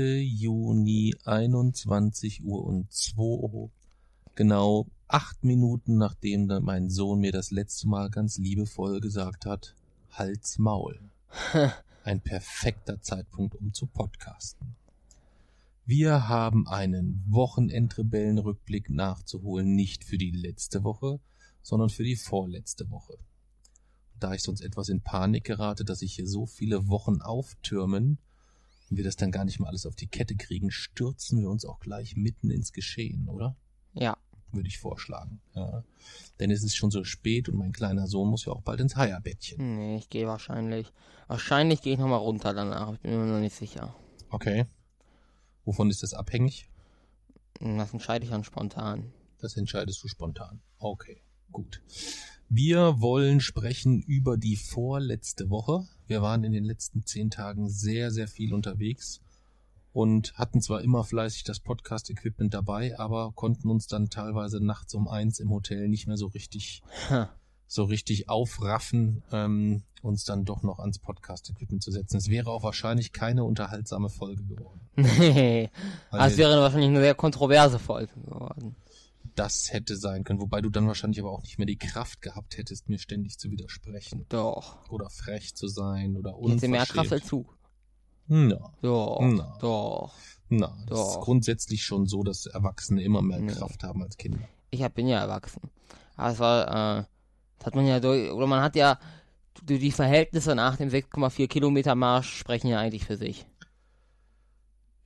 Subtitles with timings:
[0.00, 3.68] Juni, 21 Uhr und 2,
[4.36, 9.74] genau acht Minuten nachdem mein Sohn mir das letzte Mal ganz liebevoll gesagt hat,
[10.12, 11.00] Hals Maul.
[12.04, 14.76] Ein perfekter Zeitpunkt, um zu podcasten.
[15.84, 21.18] Wir haben einen Wochenendrebellenrückblick nachzuholen, nicht für die letzte Woche,
[21.60, 23.18] sondern für die vorletzte Woche.
[24.20, 28.18] Da ich sonst etwas in Panik gerate, dass sich hier so viele Wochen auftürmen
[28.90, 31.64] und wir das dann gar nicht mal alles auf die Kette kriegen, stürzen wir uns
[31.64, 33.56] auch gleich mitten ins Geschehen, oder?
[33.92, 34.16] Ja.
[34.52, 35.40] Würde ich vorschlagen.
[35.54, 35.84] Ja.
[36.40, 38.96] Denn es ist schon so spät und mein kleiner Sohn muss ja auch bald ins
[38.96, 39.76] Heierbettchen.
[39.76, 40.92] Nee, ich gehe wahrscheinlich.
[41.26, 42.94] Wahrscheinlich gehe ich nochmal runter danach.
[42.94, 43.94] Ich bin mir noch nicht sicher.
[44.30, 44.66] Okay.
[45.64, 46.70] Wovon ist das abhängig?
[47.60, 49.12] Das entscheide ich dann spontan.
[49.38, 50.62] Das entscheidest du spontan.
[50.78, 51.22] Okay,
[51.52, 51.82] gut.
[52.48, 55.86] Wir wollen sprechen über die vorletzte Woche.
[56.06, 59.20] Wir waren in den letzten zehn Tagen sehr, sehr viel unterwegs
[59.92, 65.08] und hatten zwar immer fleißig das Podcast-Equipment dabei, aber konnten uns dann teilweise nachts um
[65.08, 67.28] eins im Hotel nicht mehr so richtig, Ha.
[67.66, 72.16] so richtig aufraffen, ähm, uns dann doch noch ans Podcast-Equipment zu setzen.
[72.16, 74.80] Es wäre auch wahrscheinlich keine unterhaltsame Folge geworden.
[74.96, 75.68] Nee.
[76.10, 78.74] Wir- wäre wahrscheinlich eine sehr kontroverse Folge geworden.
[79.38, 82.56] Das hätte sein können, wobei du dann wahrscheinlich aber auch nicht mehr die Kraft gehabt
[82.58, 84.26] hättest, mir ständig zu widersprechen.
[84.28, 84.88] Doch.
[84.90, 87.12] Oder frech zu sein oder Ich hätte mehr Kraft unverschämt.
[87.22, 87.46] als du.
[88.26, 89.20] Na, Doch.
[89.22, 89.56] Na.
[89.60, 90.14] Doch.
[90.50, 91.20] na, das ist Doch.
[91.22, 93.52] grundsätzlich schon so, dass Erwachsene immer mehr Nee.
[93.52, 94.40] Kraft haben als Kinder.
[94.70, 95.62] Ich hab, bin ja erwachsen.
[96.16, 97.04] Aber es war, äh,
[97.58, 98.98] das hat man ja durch, oder man hat ja,
[99.62, 103.46] die Verhältnisse nach dem 6,4 Kilometer Marsch sprechen ja eigentlich für sich.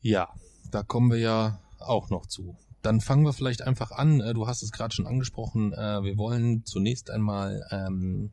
[0.01, 0.29] Ja,
[0.71, 2.57] da kommen wir ja auch noch zu.
[2.83, 4.21] Dann fangen wir vielleicht einfach an.
[4.21, 5.73] Äh, Du hast es gerade schon angesprochen.
[5.73, 8.33] äh, Wir wollen zunächst einmal ähm,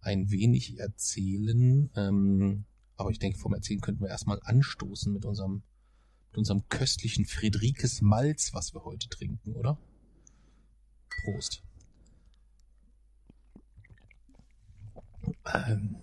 [0.00, 1.90] ein wenig erzählen.
[1.96, 2.64] Ähm,
[2.96, 5.62] aber ich denke, vom Erzählen könnten wir erstmal anstoßen mit unserem,
[6.30, 9.76] mit unserem köstlichen Friedrikes Malz, was wir heute trinken, oder?
[11.24, 11.62] Prost.
[15.52, 15.96] Ähm,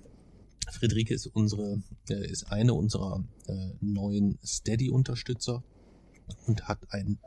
[0.69, 5.63] Friederike ist unsere, äh, ist eine unserer äh, neuen Steady-Unterstützer
[6.45, 7.19] und hat ein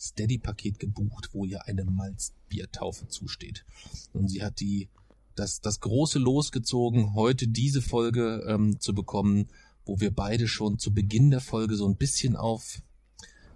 [0.00, 3.64] Steady-Paket gebucht, wo ihr eine Malzbiertaufe zusteht.
[4.12, 4.88] Und sie hat die,
[5.34, 9.48] das, das große Los gezogen, heute diese Folge ähm, zu bekommen,
[9.86, 12.80] wo wir beide schon zu Beginn der Folge so ein bisschen auf,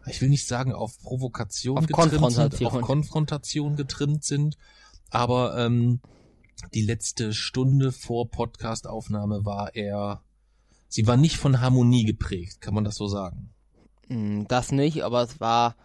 [0.07, 2.73] ich will nicht sagen auf Provokation Auf getrimmt sind, Konfrontation.
[2.73, 4.57] auf Konfrontation getrimmt sind,
[5.11, 6.01] aber ähm,
[6.75, 10.23] die letzte Stunde vor Podcastaufnahme war eher,
[10.89, 13.51] sie war nicht von Harmonie geprägt, kann man das so sagen?
[14.09, 15.77] Hm, Das nicht, aber es war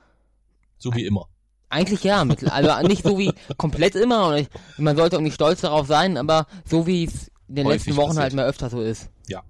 [0.84, 1.30] So wie immer.
[1.70, 5.36] eigentlich ja, mittel, also nicht so wie komplett immer und ich, man sollte auch nicht
[5.36, 8.34] stolz darauf sein, aber so wie es in den Häufig letzten Wochen halt passiert.
[8.34, 9.10] mehr öfter so ist.
[9.28, 9.44] Ja,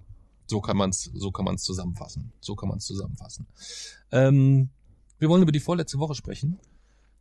[0.46, 2.32] so kann man's, so kann man's zusammenfassen.
[2.40, 3.48] So kann man's zusammenfassen.
[4.12, 4.70] Ähm,
[5.18, 6.60] wir wollen über die vorletzte Woche sprechen.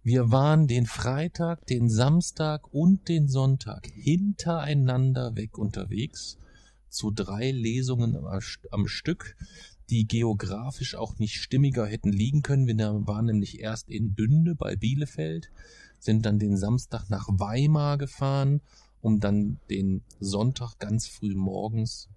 [0.03, 6.37] Wir waren den Freitag, den Samstag und den Sonntag hintereinander weg unterwegs
[6.89, 9.35] zu drei Lesungen am, am Stück,
[9.89, 12.67] die geografisch auch nicht stimmiger hätten liegen können.
[12.67, 12.77] Wir
[13.07, 15.51] waren nämlich erst in Bünde bei Bielefeld,
[15.99, 18.61] sind dann den Samstag nach Weimar gefahren,
[19.01, 22.09] um dann den Sonntag ganz früh morgens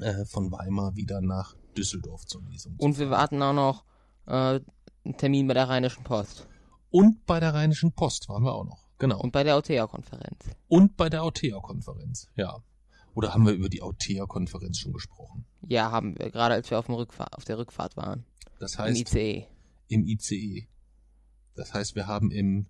[0.00, 2.74] äh, von Weimar wieder nach Düsseldorf zur Lesung.
[2.78, 3.84] Und wir hatten auch noch
[4.26, 4.60] äh,
[5.04, 6.46] einen Termin bei der Rheinischen Post
[6.90, 8.88] Und bei der Rheinischen Post waren wir auch noch.
[8.98, 9.16] Genau.
[9.16, 10.38] Und, und bei der OTA-Konferenz.
[10.96, 12.28] bei der Autea-Konferenz.
[12.36, 12.62] Ja.
[13.14, 15.44] Oder haben wir über die Autea-Konferenz schon gesprochen?
[15.66, 18.24] Ja, haben wir, gerade als wir auf, auf der Rückfahrt waren.
[18.58, 19.46] Das Im heißt, ICE.
[19.88, 20.68] im ICE.
[21.54, 22.66] Das heißt, wir haben im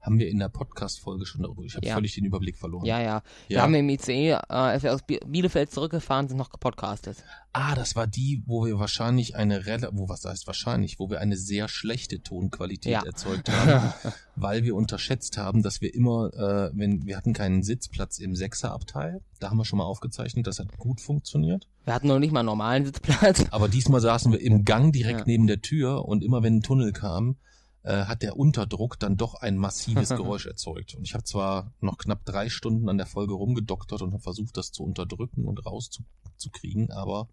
[0.00, 1.62] haben wir in der Podcast-Folge schon darüber.
[1.62, 1.94] Ich habe Ja.
[1.94, 2.86] völlig den Überblick verloren.
[2.86, 3.22] Ja, ja.
[3.48, 3.62] Wir Ja.
[3.62, 7.18] haben im ICE, äh, als wir aus Bi- Bielefeld zurückgefahren sind, noch gepodcastet.
[7.52, 9.60] Ah, das war die, wo wir wahrscheinlich eine
[9.92, 13.02] wo was heißt wahrscheinlich, wo wir eine sehr schlechte Tonqualität Ja.
[13.04, 13.92] erzeugt haben,
[14.36, 19.20] weil wir unterschätzt haben, dass wir immer, äh, wenn wir hatten keinen Sitzplatz im Sechserabteil,
[19.40, 21.66] da haben wir schon mal aufgezeichnet, das hat gut funktioniert.
[21.84, 23.44] Wir hatten noch nicht mal einen normalen Sitzplatz.
[23.50, 26.92] Aber diesmal saßen wir im Gang direkt neben der Tür und immer wenn ein Tunnel
[26.92, 27.36] kam,
[27.82, 30.94] äh, hat der Unterdruck dann doch ein massives Geräusch erzeugt.
[30.94, 34.56] Und ich habe zwar noch knapp drei Stunden an der Folge rumgedoktert und habe versucht,
[34.56, 37.28] das zu unterdrücken und rauszukriegen, aber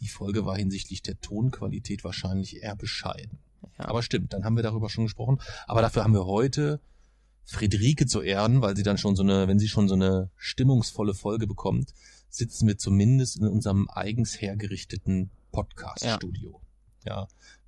[0.00, 3.38] die Folge war hinsichtlich der Tonqualität wahrscheinlich eher bescheiden.
[3.78, 3.88] Ja.
[3.88, 5.40] Aber stimmt, dann haben wir darüber schon gesprochen.
[5.66, 6.80] Aber dafür haben wir heute
[7.44, 11.14] Friederike zu ehren, weil sie dann schon so eine, wenn sie schon so eine stimmungsvolle
[11.14, 11.92] Folge bekommt,
[12.28, 16.52] sitzen wir zumindest in unserem eigens hergerichteten Podcast-Studio.
[16.52, 16.61] Ja.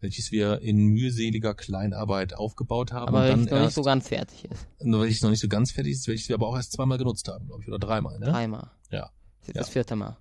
[0.01, 3.09] Welches wir in mühseliger Kleinarbeit aufgebaut haben.
[3.09, 4.67] Aber und wenn dann es noch nicht so ganz fertig ist.
[4.83, 6.99] nur weil es noch nicht so ganz fertig ist, welches wir aber auch erst zweimal
[6.99, 8.27] genutzt haben, glaube ich, oder dreimal, ne?
[8.27, 8.71] Dreimal.
[8.91, 9.11] Ja.
[9.41, 9.61] Das ist Ja.
[9.61, 10.17] das vierte Mal.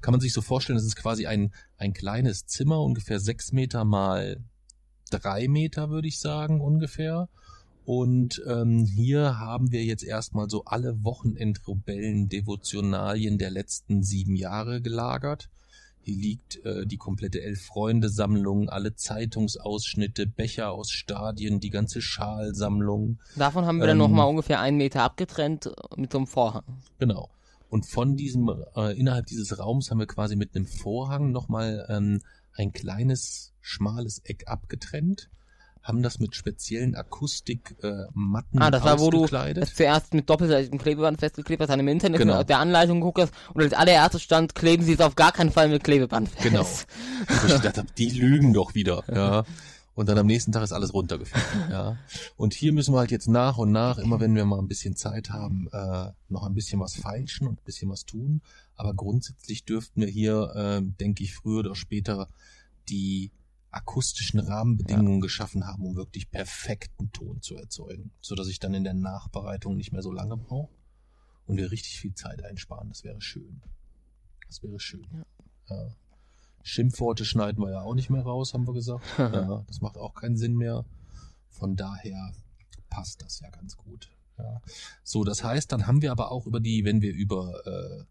[0.00, 3.84] Kann man sich so vorstellen, das ist quasi ein, ein kleines Zimmer, ungefähr sechs Meter
[3.84, 4.42] mal
[5.10, 7.28] drei Meter, würde ich sagen, ungefähr.
[7.84, 15.50] Und ähm, hier haben wir jetzt erstmal so alle Wochenendrebellen-Devotionalien der letzten sieben Jahre gelagert.
[16.04, 23.18] Hier liegt äh, die komplette Elf-Freunde-Sammlung, alle Zeitungsausschnitte, Becher aus Stadien, die ganze Schalsammlung.
[23.36, 26.64] Davon haben wir dann Ähm, noch mal ungefähr einen Meter abgetrennt mit so einem Vorhang.
[26.98, 27.30] Genau.
[27.70, 32.20] Und von diesem, äh, innerhalb dieses Raums haben wir quasi mit einem Vorhang nochmal ähm,
[32.52, 35.30] ein kleines, schmales Eck abgetrennt,
[35.84, 40.78] haben das mit speziellen Akustikmatten äh, Ah, das war, wo du das zuerst mit doppelseitigem
[40.78, 42.38] Klebeband festgeklebt hast, dann im Internet Genau.
[42.38, 45.52] mit der Anleitung geguckt hast und als allererstes stand, kleben sie es auf gar keinen
[45.52, 46.42] Fall mit Klebeband fest.
[46.42, 46.64] Genau.
[46.64, 49.04] Wo ich gedacht habe, die lügen doch wieder.
[49.14, 49.44] Ja.
[49.96, 51.70] Und dann am nächsten Tag ist alles runtergefallen.
[51.70, 51.96] Ja.
[52.36, 54.96] Und hier müssen wir halt jetzt nach und nach, immer wenn wir mal ein bisschen
[54.96, 58.40] Zeit haben, äh, noch ein bisschen was feilschen und ein bisschen was tun.
[58.74, 62.28] Aber grundsätzlich dürften wir hier, äh, denke ich, früher oder später
[62.88, 63.30] die
[63.74, 68.84] akustischen Rahmenbedingungen geschaffen haben, um wirklich perfekten Ton zu erzeugen, so dass ich dann in
[68.84, 70.72] der Nachbereitung nicht mehr so lange brauche
[71.46, 72.88] und wir richtig viel Zeit einsparen.
[72.88, 73.62] Das wäre schön.
[74.46, 75.24] Das wäre schön.
[75.68, 75.88] Ja.
[76.62, 79.04] Schimpfworte schneiden wir ja auch nicht mehr raus, haben wir gesagt.
[79.18, 80.84] ja, das macht auch keinen Sinn mehr.
[81.50, 82.32] Von daher
[82.88, 84.10] passt das ja ganz gut.
[84.38, 84.60] Ja.
[85.02, 88.04] So, das heißt, dann haben wir aber auch über die, wenn wir über äh,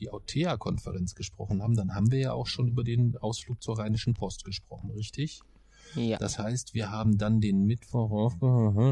[0.00, 4.14] die Autea-Konferenz gesprochen haben, dann haben wir ja auch schon über den Ausflug zur Rheinischen
[4.14, 5.40] Post gesprochen, richtig?
[5.94, 6.18] Ja.
[6.18, 8.34] Das heißt, wir haben dann den Mittwoch,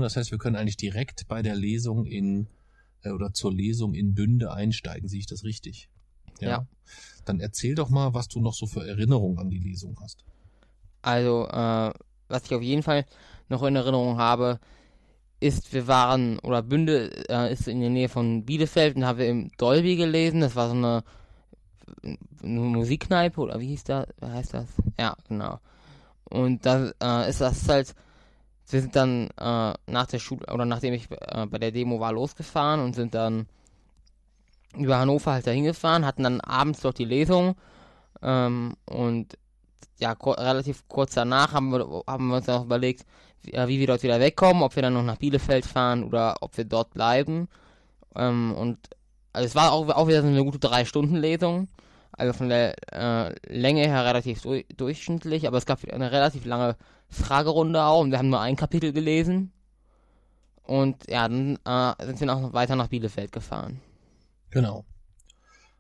[0.01, 2.47] das heißt, wir können eigentlich direkt bei der Lesung in,
[3.03, 5.89] äh, oder zur Lesung in Bünde einsteigen, sehe ich das richtig?
[6.41, 6.67] Ja.
[7.25, 10.25] Dann erzähl doch mal, was du noch so für Erinnerungen an die Lesung hast.
[11.03, 11.93] Also, äh,
[12.29, 13.05] was ich auf jeden Fall
[13.49, 14.59] noch in Erinnerung habe,
[15.45, 19.29] ist, wir waren, oder Bünde äh, ist in der Nähe von Bielefeld und haben wir
[19.29, 20.41] im Dolby gelesen.
[20.41, 21.05] Das war so eine,
[22.43, 24.07] eine Musikkneipe, oder wie hieß das?
[24.21, 24.67] Wie heißt das?
[24.99, 25.61] Ja, genau.
[26.25, 27.95] Und da äh, ist das halt,
[28.71, 32.13] wir sind dann äh, nach der Schule, oder nachdem ich äh, bei der Demo war,
[32.13, 33.47] losgefahren und sind dann
[34.79, 37.55] über Hannover halt dahin gefahren, hatten dann abends dort die Lesung
[38.23, 39.37] ähm, und
[39.99, 43.05] ja, ko relativ kurz danach haben wir, haben wir uns dann auch überlegt,
[43.45, 46.37] wie, äh, wie wir dort wieder wegkommen, ob wir dann noch nach Bielefeld fahren oder
[46.41, 47.49] ob wir dort bleiben.
[48.15, 48.79] Ähm, und
[49.33, 51.69] also es war auch, auch wieder so eine gute Drei-Stunden-Lesung.
[52.13, 56.77] Also von der äh, Länge her relativ du durchschnittlich, aber es gab eine relativ lange
[57.09, 59.53] Fragerunde auch und wir haben nur ein Kapitel gelesen.
[60.63, 63.81] Und ja, dann äh, sind wir noch weiter nach Bielefeld gefahren.
[64.51, 64.85] Genau.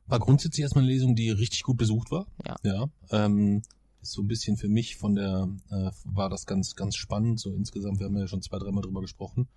[0.06, 2.26] War grundsätzlich erstmal eine Lesung, die richtig gut besucht war.
[2.46, 2.56] Ja.
[2.62, 2.86] Ja.
[3.10, 3.62] Ähm,
[4.04, 7.40] ist so ein bisschen für mich von der, äh, war das ganz, ganz spannend.
[7.40, 9.48] So insgesamt, wir haben ja schon zwei, dreimal drüber gesprochen.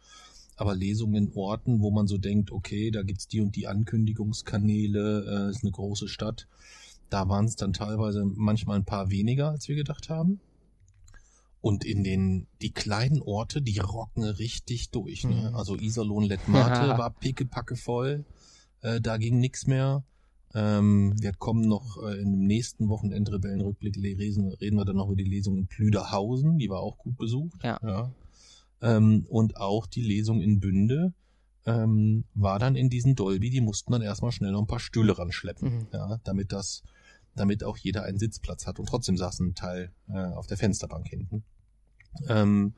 [0.56, 5.48] Aber Lesungen in Orten, wo man so denkt, okay, da gibt's die und die Ankündigungskanäle,
[5.48, 6.48] äh, ist eine große Stadt.
[7.10, 10.40] Da waren es dann teilweise manchmal ein paar weniger, als wir gedacht haben.
[11.62, 15.26] Und in den, die kleinen Orte, die rocken richtig durch.
[15.26, 15.50] Ne?
[15.50, 15.56] Mhm.
[15.56, 18.26] Also Iserlohn, Lettmate war pickepacke voll.
[18.82, 20.04] Äh, da ging nix mehr.
[20.54, 25.30] Ähm, wir kommen noch äh, im nächsten Wochenendrebellenrückblick lesen, reden wir dann noch über die
[25.30, 27.64] Lesung in Plüderhausen, die war auch gut besucht.
[27.64, 28.12] Ja.
[28.82, 31.14] Ähm, und auch die Lesung in Bünde
[31.66, 35.18] ähm, war dann in diesen Dolby, die mussten dann erstmal schnell noch ein paar Stühle
[35.18, 35.88] ranschleppen, Mhm.
[35.92, 36.84] ja, damit das,
[37.36, 41.08] damit auch jeder einen Sitzplatz hat und trotzdem saß ein Teil äh, auf der Fensterbank
[41.08, 41.44] hinten.
[42.30, 42.74] Ähm,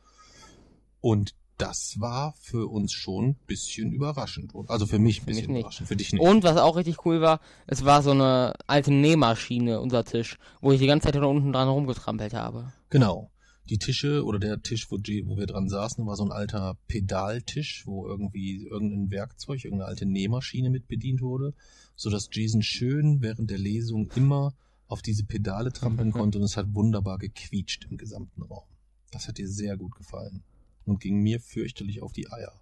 [1.02, 4.54] und das war für uns schon ein bisschen überraschend.
[4.68, 5.60] Also für mich ein mich bisschen nicht.
[5.60, 6.22] überraschend, für dich nicht.
[6.22, 10.72] Und was auch richtig cool war, es war so eine alte Nähmaschine, unser Tisch, wo
[10.72, 12.74] ich die ganze Zeit da unten dran rumgetrampelt habe.
[12.89, 13.32] Genau.
[13.70, 16.78] Die Tische oder der Tisch, wo, G- wo wir dran saßen, war so ein alter
[16.88, 21.54] Pedaltisch, wo irgendwie irgendein Werkzeug, irgendeine alte Nähmaschine mit bedient wurde,
[21.96, 24.56] so dass Jason schön während der Lesung immer
[24.88, 28.63] auf diese Pedale trampeln konnte und es hat wunderbar gequietscht im gesamten Raum.
[29.12, 30.44] Das hat dir sehr gut gefallen
[30.89, 32.53] und ging mir fürchterlich auf die Eier.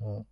[0.00, 0.24] Ja.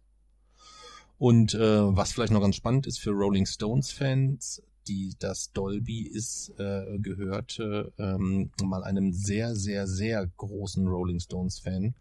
[1.18, 6.02] Und äh, was vielleicht noch ganz spannend ist für Rolling Stones Fans, die, das Dolby
[6.02, 11.94] ist, äh, gehörte ähm, mal einem sehr, sehr, sehr großen Rolling Stones Fan,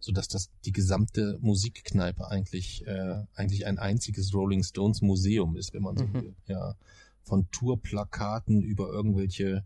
[0.00, 5.72] so dass das die gesamte Musikkneipe eigentlich, äh, eigentlich ein einziges Rolling Stones Museum ist,
[5.72, 6.14] wenn man so Mhm.
[6.14, 6.34] will.
[6.48, 6.74] Ja.
[7.22, 9.64] Von Tourplakaten über irgendwelche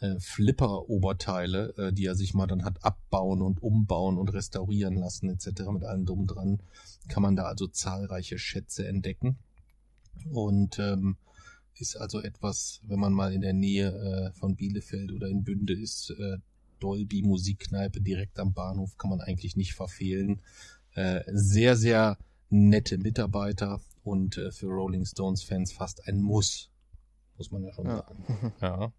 [0.00, 5.28] äh, Flipper-Oberteile, äh, die er sich mal dann hat abbauen und umbauen und restaurieren lassen,
[5.30, 5.62] etc.
[5.72, 6.60] mit allem drum dran,
[7.08, 9.38] kann man da also zahlreiche Schätze entdecken.
[10.32, 11.16] Und ähm,
[11.74, 13.88] ist also etwas, wenn man mal in der Nähe
[14.32, 16.36] äh, von Bielefeld oder in Bünde ist, äh,
[16.78, 20.40] Dolby Musikkneipe direkt am Bahnhof kann man eigentlich nicht verfehlen.
[20.94, 26.70] Äh, sehr, sehr nette Mitarbeiter und äh, für Rolling Stones Fans fast ein Muss,
[27.36, 27.96] muss man ja schon Ja.
[27.98, 28.52] sagen.
[28.60, 28.92] Ja.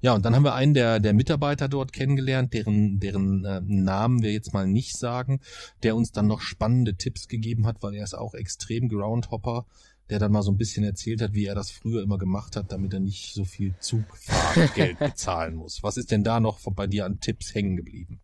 [0.00, 4.22] Ja, und dann haben wir einen der, der Mitarbeiter dort kennengelernt, deren, deren äh, Namen
[4.22, 5.40] wir jetzt mal nicht sagen,
[5.82, 9.66] der uns dann noch spannende Tipps gegeben hat, weil er ist auch extrem Groundhopper,
[10.10, 12.72] der dann mal so ein bisschen erzählt hat, wie er das früher immer gemacht hat,
[12.72, 15.82] damit er nicht so viel Zugfahrtgeld bezahlen muss.
[15.82, 18.20] Was ist denn da noch bei dir an Tipps hängen geblieben?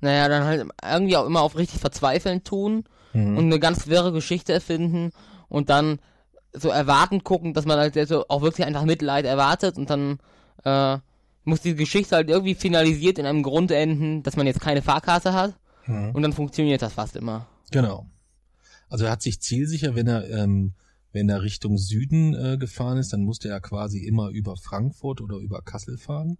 [0.00, 3.36] Naja, dann halt irgendwie auch immer auf richtig verzweifeln tun Mhm.
[3.36, 5.10] und eine ganz wirre Geschichte erfinden
[5.48, 5.98] und dann
[6.54, 10.18] so erwarten gucken, dass man halt so auch wirklich einfach Mitleid erwartet und dann
[10.64, 10.98] äh,
[11.44, 15.32] muss die Geschichte halt irgendwie finalisiert in einem Grund enden, dass man jetzt keine Fahrkarte
[15.32, 15.54] hat
[15.86, 16.10] Mhm.
[16.12, 17.48] und dann funktioniert das fast immer.
[17.72, 18.06] Genau.
[18.88, 20.74] Also er hat sich zielsicher, wenn er ähm,
[21.12, 25.36] wenn er Richtung Süden äh, gefahren ist, dann musste er quasi immer über Frankfurt oder
[25.36, 26.38] über Kassel fahren.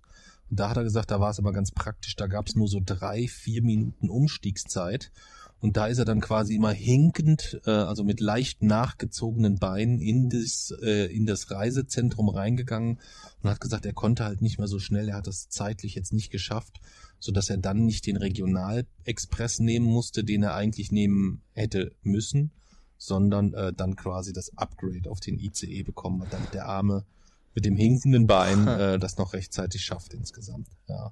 [0.49, 2.69] Und da hat er gesagt, da war es aber ganz praktisch, da gab es nur
[2.69, 5.11] so drei, vier Minuten Umstiegszeit.
[5.62, 10.28] Und da ist er dann quasi immer hinkend, äh, also mit leicht nachgezogenen Beinen in
[10.28, 12.99] das, äh, in das Reisezentrum reingegangen
[13.42, 16.12] und hat gesagt, er konnte halt nicht mehr so schnell, er hat das zeitlich jetzt
[16.12, 16.81] nicht geschafft,
[17.21, 22.50] so dass er dann nicht den Regionalexpress nehmen musste, den er eigentlich nehmen hätte müssen,
[22.99, 27.04] sondern äh, dann quasi das Upgrade auf den ICE bekommen hat, damit der Arme
[27.54, 30.66] mit dem hinkenden Bein äh, das noch rechtzeitig schafft insgesamt.
[30.88, 31.07] Ja.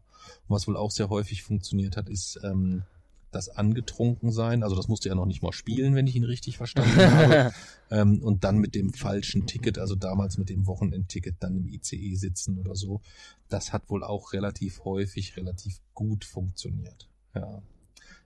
[0.48, 2.82] Und was wohl auch sehr häufig funktioniert hat, ist ähm,
[3.30, 4.62] das angetrunken sein.
[4.62, 7.52] Also das musste er noch nicht mal spielen, wenn ich ihn richtig verstanden habe.
[7.90, 12.14] ähm, und dann mit dem falschen Ticket, also damals mit dem Wochenendticket, dann im ICE
[12.16, 13.00] sitzen oder so.
[13.48, 17.08] Das hat wohl auch relativ häufig, relativ gut funktioniert.
[17.34, 17.62] Ja.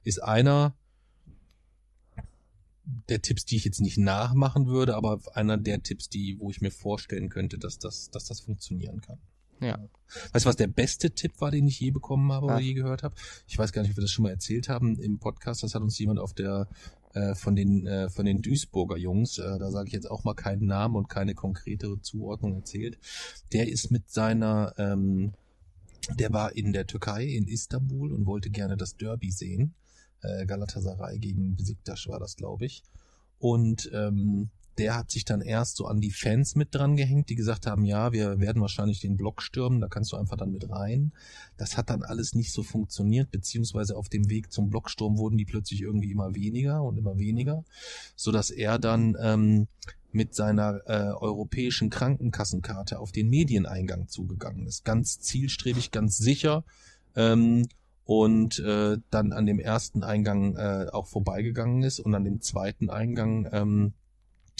[0.02, 0.74] Ist einer
[3.08, 6.60] der Tipps, die ich jetzt nicht nachmachen würde, aber einer der Tipps, die, wo ich
[6.60, 9.18] mir vorstellen könnte, dass das, dass das funktionieren kann.
[9.60, 9.78] Ja.
[10.32, 12.62] Weißt du, was der beste Tipp war, den ich je bekommen habe oder Was?
[12.62, 13.14] je gehört habe?
[13.46, 15.62] Ich weiß gar nicht, ob wir das schon mal erzählt haben im Podcast.
[15.62, 16.68] Das hat uns jemand auf der
[17.14, 20.34] äh, von den äh, von den Duisburger Jungs, äh, da sage ich jetzt auch mal
[20.34, 22.98] keinen Namen und keine konkretere Zuordnung erzählt.
[23.52, 25.32] Der ist mit seiner, ähm,
[26.18, 29.74] der war in der Türkei in Istanbul und wollte gerne das Derby sehen.
[30.46, 32.82] Galatasaray gegen Besiktas war das, glaube ich.
[33.38, 37.34] Und ähm, der hat sich dann erst so an die Fans mit dran gehängt, die
[37.34, 40.68] gesagt haben, ja, wir werden wahrscheinlich den Block stürmen, da kannst du einfach dann mit
[40.70, 41.12] rein.
[41.56, 45.44] Das hat dann alles nicht so funktioniert, beziehungsweise auf dem Weg zum Blocksturm wurden die
[45.44, 47.64] plötzlich irgendwie immer weniger und immer weniger,
[48.16, 49.68] so dass er dann ähm,
[50.12, 54.84] mit seiner äh, europäischen Krankenkassenkarte auf den Medieneingang zugegangen ist.
[54.84, 56.64] Ganz zielstrebig, ganz sicher.
[57.16, 57.66] Ähm,
[58.04, 62.90] und äh, dann an dem ersten Eingang äh, auch vorbeigegangen ist und an dem zweiten
[62.90, 63.94] Eingang, ähm,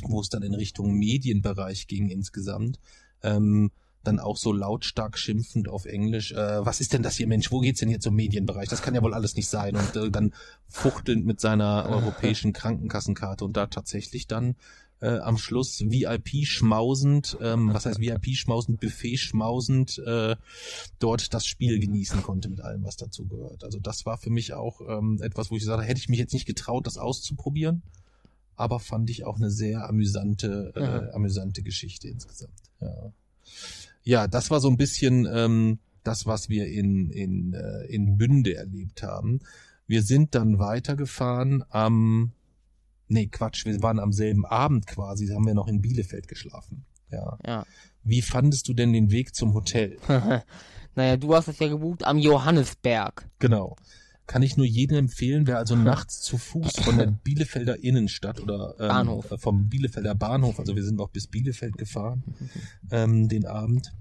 [0.03, 2.79] wo es dann in Richtung Medienbereich ging insgesamt,
[3.23, 3.71] ähm,
[4.05, 7.61] dann auch so lautstark schimpfend auf Englisch, äh, was ist denn das hier, Mensch, wo
[7.61, 8.69] geht's denn hier zum Medienbereich?
[8.69, 9.77] Das kann ja wohl alles nicht sein.
[9.77, 10.35] Und äh, dann
[10.69, 14.57] fuchtelnd mit seiner europäischen Krankenkassenkarte und da tatsächlich dann
[15.01, 20.37] äh, am Schluss VIP schmausend, ähm, was heißt VIP schmausend, Buffet schmausend, äh,
[20.99, 23.65] dort das Spiel genießen konnte mit allem, was dazu gehört.
[23.65, 26.19] Also das war für mich auch ähm, etwas, wo ich gesagt habe, hätte ich mich
[26.19, 27.83] jetzt nicht getraut, das auszuprobieren,
[28.57, 31.11] aber fand ich auch eine sehr amüsante, äh, Mhm.
[31.15, 32.53] amüsante Geschichte insgesamt.
[32.81, 33.13] Ja.
[34.03, 38.55] ja, das war so ein bisschen ähm, das, was wir in, in, äh, in Bünde
[38.57, 39.41] erlebt haben.
[39.87, 42.33] Wir sind dann weitergefahren am,
[43.09, 46.85] nee, Quatsch, wir waren am selben Abend quasi, haben wir noch in Bielefeld geschlafen.
[47.11, 47.39] Ja.
[47.47, 47.67] Ja.
[48.03, 49.99] Wie fandest du denn den Weg zum Hotel?
[50.95, 53.29] naja, du hast das ja gebucht am Johannesberg.
[53.39, 53.77] Genau.
[54.27, 58.75] Kann ich nur jedem empfehlen, wer also nachts zu Fuß von der Bielefelder Innenstadt oder
[58.79, 59.31] ähm, Bahnhof.
[59.31, 62.23] äh, vom Bielefelder Bahnhof, also wir sind auch bis Bielefeld gefahren,
[62.91, 63.93] ähm, den Abend,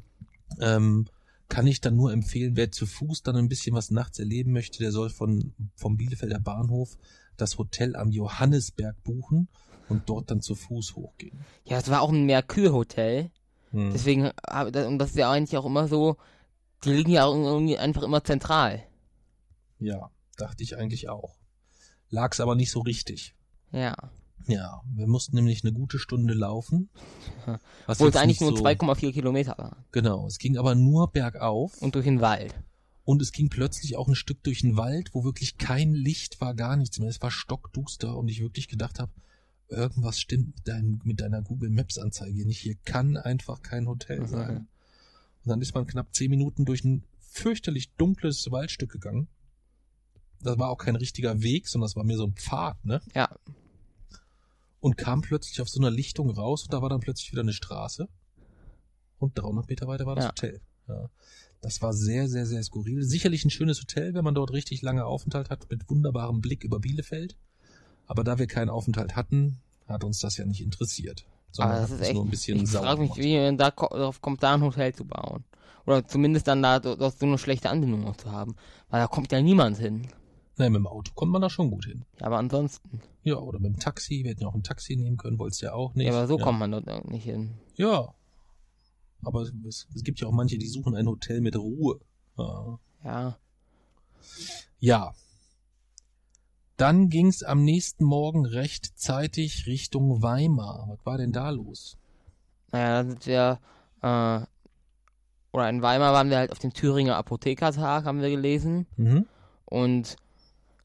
[0.60, 1.08] ähm,
[1.50, 4.80] kann ich dann nur empfehlen, wer zu Fuß dann ein bisschen was nachts erleben möchte,
[4.80, 6.98] der soll von vom Bielefelder Bahnhof
[7.38, 9.50] das Hotel am Johannesberg buchen
[9.90, 11.38] und dort dann zu Fuß hochgehen.
[11.66, 13.30] Ja, es war auch ein Merkur-Hotel.
[13.72, 13.92] Hm.
[13.92, 16.16] Deswegen, das- und das ist ja eigentlich auch immer so,
[16.86, 18.84] die liegen ja auch irgendwie einfach immer zentral.
[19.84, 21.38] Ja, dachte ich eigentlich auch.
[22.10, 23.36] Lag's aber nicht so richtig.
[23.72, 23.96] Ja.
[24.46, 26.90] Ja, wir mussten nämlich eine gute Stunde laufen.
[27.86, 29.86] Was Obwohl es eigentlich nur so- 2,4 Kilometer war.
[29.92, 32.54] Genau, es ging aber nur bergauf Und durch den Wald.
[33.06, 36.54] und es ging plötzlich auch ein Stück durch den Wald, wo wirklich kein Licht war,
[36.56, 37.08] gar nichts mehr.
[37.10, 39.12] Es war stockduster und ich wirklich gedacht habe,
[39.70, 42.60] irgendwas stimmt mit, deinem, mit deiner Google Maps Anzeige nicht.
[42.60, 44.28] Hier kann einfach kein Hotel Mhm.
[44.28, 44.58] sein.
[44.58, 49.28] Und dann ist man knapp zehn Minuten durch ein fürchterlich dunkles Waldstück gegangen.
[50.44, 53.02] Das war auch kein richtiger Weg, sondern das war mehr so ein Pfad, ne?
[53.16, 53.30] Ja.
[54.80, 57.54] Und kam plötzlich auf so einer Lichtung raus und da war dann plötzlich wieder eine
[57.54, 58.08] Straße.
[59.20, 60.30] Und 300 Meter weiter war das Ja.
[60.32, 60.62] Hotel.
[60.90, 61.10] Ja.
[61.62, 63.04] Das war sehr, sehr, sehr skurril.
[63.04, 66.80] Sicherlich ein schönes Hotel, wenn man dort richtig lange Aufenthalt hat, mit wunderbarem Blick über
[66.82, 67.38] Bielefeld.
[68.06, 71.26] Aber da wir keinen Aufenthalt hatten, hat uns das ja nicht interessiert.
[71.52, 73.24] Sondern das ist echt, nur ein bisschen ich frage mich, gemacht.
[73.24, 75.46] wie man da darauf kommt, da ein Hotel zu bauen.
[75.86, 78.56] Oder zumindest dann da do- dort so eine schlechte Anbindung noch zu haben.
[78.90, 80.08] Weil da kommt ja niemand hin.
[80.58, 82.06] Nein, mit dem Auto kommt man da schon gut hin.
[82.20, 83.02] Ja, aber ansonsten.
[83.24, 84.24] Ja, oder mit dem Taxi.
[84.24, 86.08] Wir hätten ja auch ein Taxi nehmen können, wolltest ja auch nicht.
[86.08, 86.44] Ja, aber so ja.
[86.44, 87.56] kommt man dort nicht hin.
[87.76, 88.14] Ja.
[89.24, 92.00] Aber es, es gibt ja auch manche, die suchen ein Hotel mit Ruhe.
[92.38, 92.80] Ja.
[93.04, 93.38] Ja.
[94.80, 95.14] Ja.
[96.78, 100.88] Dann ging's am nächsten Morgen rechtzeitig Richtung Weimar.
[100.90, 101.98] Was war denn da los?
[102.72, 103.60] Naja, da sind wir,
[104.02, 104.46] äh,
[105.56, 108.88] oder in Weimar waren wir halt auf dem Thüringer Apothekertag, haben wir gelesen.
[108.98, 109.28] Mhm.
[109.66, 110.18] Und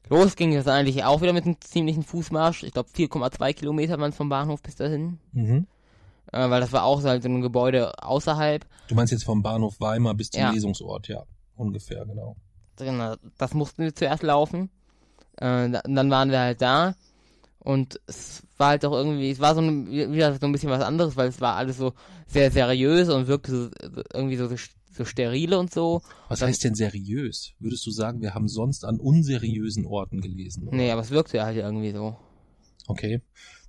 [0.09, 2.63] los ging es eigentlich auch wieder mit einem ziemlichen Fußmarsch.
[2.63, 5.19] Ich glaube 4,2 Kilometer waren vom Bahnhof bis dahin.
[5.33, 5.67] Mhm.
[6.31, 8.65] Äh, weil das war auch so halt so ein Gebäude außerhalb.
[8.87, 10.51] Du meinst jetzt vom Bahnhof Weimar bis zum Ja.
[10.51, 11.23] Lesungsort, ja.
[11.55, 12.35] Ungefähr, genau.
[12.77, 14.69] Genau, Das mussten wir zuerst laufen.
[15.37, 16.95] Äh, dann waren wir halt da.
[17.59, 20.81] Und es war halt auch irgendwie, es war so ein, wieder so ein bisschen was
[20.81, 21.93] anderes, weil es war alles so
[22.27, 24.47] sehr seriös und wirkte so, so irgendwie so,
[24.99, 26.01] so sterile und so.
[26.27, 27.53] Was heißt denn seriös?
[27.59, 30.67] Würdest du sagen, wir haben sonst an unseriösen Orten gelesen?
[30.67, 30.75] oder?
[30.75, 32.17] Nee, aber es wirkte halt irgendwie so.
[32.87, 33.21] Okay.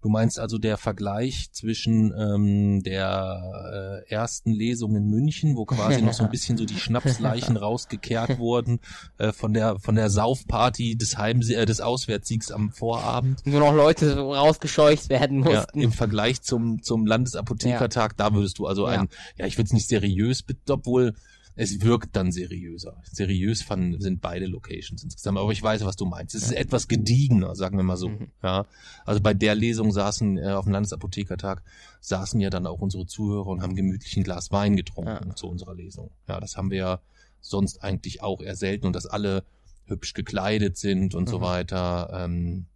[0.02, 6.00] Du meinst also der Vergleich zwischen ähm, der äh, ersten Lesung in München, wo quasi
[6.00, 8.80] noch so ein bisschen so die Schnapsleichen rausgekehrt wurden
[9.19, 13.45] äh, von der von der Saufparty des Heim äh, des Auswärtssiegs am Vorabend.
[13.47, 15.80] Nur noch Leute so rausgescheucht werden Ja, mussten.
[15.82, 19.02] Im Vergleich zum zum Landesapothekertag, da würdest du also Ja.
[19.02, 21.15] ein, ja, ich würde es nicht seriös, obwohl
[21.62, 23.02] es wirkt dann seriöser.
[23.04, 26.34] Seriös fanden, sind beide Locations insgesamt, aber ich weiß, was du meinst.
[26.34, 28.08] Es ist etwas gediegener, sagen wir mal so.
[28.08, 28.28] Mhm.
[28.42, 28.64] Ja,
[29.04, 31.62] also bei der Lesung saßen äh, auf dem Landesapothekertag
[32.00, 35.34] saßen ja dann auch unsere Zuhörer und haben gemütlich ein Glas Wein getrunken Ja.
[35.36, 36.10] zu unserer Lesung.
[36.28, 37.00] Ja, das haben wir ja
[37.42, 39.44] sonst eigentlich auch eher selten und dass alle
[39.84, 41.42] hübsch gekleidet sind und so Mhm.
[41.42, 42.08] weiter.
[42.25, 42.66] Ähm,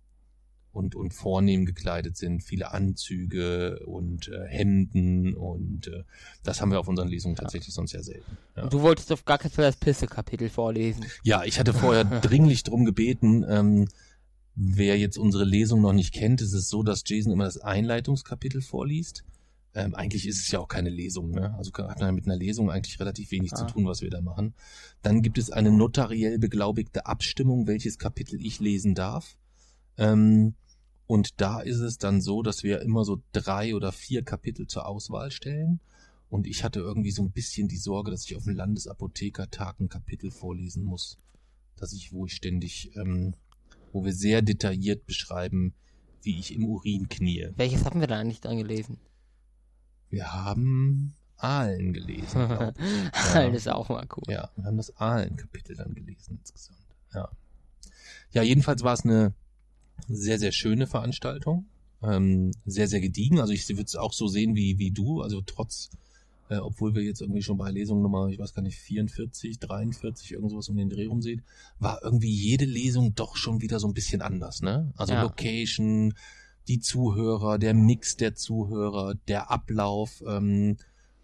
[0.75, 6.03] und, und vornehm gekleidet sind, viele Anzüge und äh, Hemden und äh,
[6.43, 8.37] das haben wir auf unseren Lesungen tatsächlich sonst sehr selten.
[8.57, 11.05] Ja, du wolltest auf gar keinen Fall das Pisse-Kapitel vorlesen.
[11.23, 13.89] ja ich hatte vorher dringlich drum gebeten, ähm,
[14.57, 18.63] wer jetzt unsere Lesung noch nicht kennt, ist es so, dass Jason immer das Einleitungskapitel
[18.63, 19.25] vorliest.
[19.77, 21.53] Ähm, eigentlich ist es ja auch keine Lesung, ne?
[21.59, 23.57] Also hat man mit einer Lesung eigentlich relativ wenig Ah.
[23.57, 24.55] zu tun, was wir da machen.
[25.03, 29.37] Dann gibt es eine notariell beglaubigte Abstimmung, welches Kapitel ich lesen darf.
[29.97, 30.55] Ähm,
[31.07, 34.87] und da ist es dann so, dass wir immer so drei oder vier Kapitel zur
[34.87, 35.81] Auswahl stellen.
[36.31, 39.88] Und ich hatte irgendwie so ein bisschen die Sorge, dass ich auf dem Landesapothekertag ein
[39.88, 41.19] Kapitel vorlesen muss.
[41.77, 43.35] Dass ich, wo ich ständig, ähm,
[43.93, 45.75] wo wir sehr detailliert beschreiben,
[46.23, 47.51] wie ich im Urin knie.
[47.57, 48.99] Welches haben wir da eigentlich dann gelesen?
[50.09, 52.40] Wir haben Aalen gelesen.
[52.73, 53.33] ich.
[53.35, 54.25] Das ist auch mal cool.
[54.29, 56.79] Ja, wir haben das Aalen-Kapitel dann gelesen insgesamt.
[57.12, 57.31] Ja.
[58.33, 59.35] Ja, jedenfalls war es eine
[60.09, 61.67] sehr, sehr schöne Veranstaltung.
[62.03, 63.41] Ähm, sehr, sehr gediegen.
[63.41, 65.23] Also ich würde es auch so sehen wie, wie du.
[65.23, 65.91] Also trotz,
[66.51, 70.33] äh, obwohl wir jetzt irgendwie schon bei Lesung Nummer, ich weiß gar nicht, 44, 43,
[70.33, 71.43] irgendwas um den Dreh rum sehen,
[71.79, 74.93] war irgendwie jede Lesung doch schon wieder so ein bisschen anders, ne?
[74.97, 75.23] Also Ja.
[75.23, 76.13] Location,
[76.69, 80.23] die Zuhörer, der Mix der Zuhörer, der Ablauf.
[80.27, 80.77] Ähm,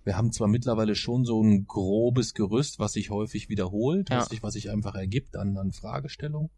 [0.04, 4.18] wir haben zwar mittlerweile schon so ein grobes Gerüst, was sich häufig wiederholt, Ja.
[4.18, 6.48] was, sich, was sich einfach ergibt an, an Fragestellung.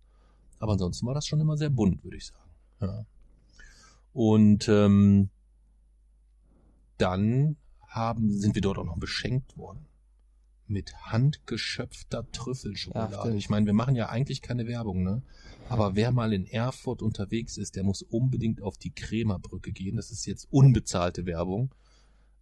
[0.63, 2.51] Aber ansonsten war das schon immer sehr bunt, würde ich sagen.
[2.81, 3.05] Ja.
[4.13, 5.29] Und ähm,
[6.99, 7.57] dann
[7.89, 9.87] haben, sind wir dort auch noch beschenkt worden.
[10.69, 13.31] Mit handgeschöpfter Trüffelschokolade.
[13.31, 15.23] Ja, ich meine, wir machen ja eigentlich keine Werbung, ne?
[15.69, 19.97] Aber wer mal in Erfurt unterwegs ist, der muss unbedingt auf die Krämerbrücke gehen.
[19.97, 21.75] Das ist jetzt unbezahlte Werbung.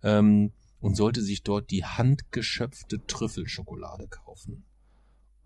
[0.03, 4.67] Ähm, und sollte sich dort die handgeschöpfte Trüffelschokolade kaufen.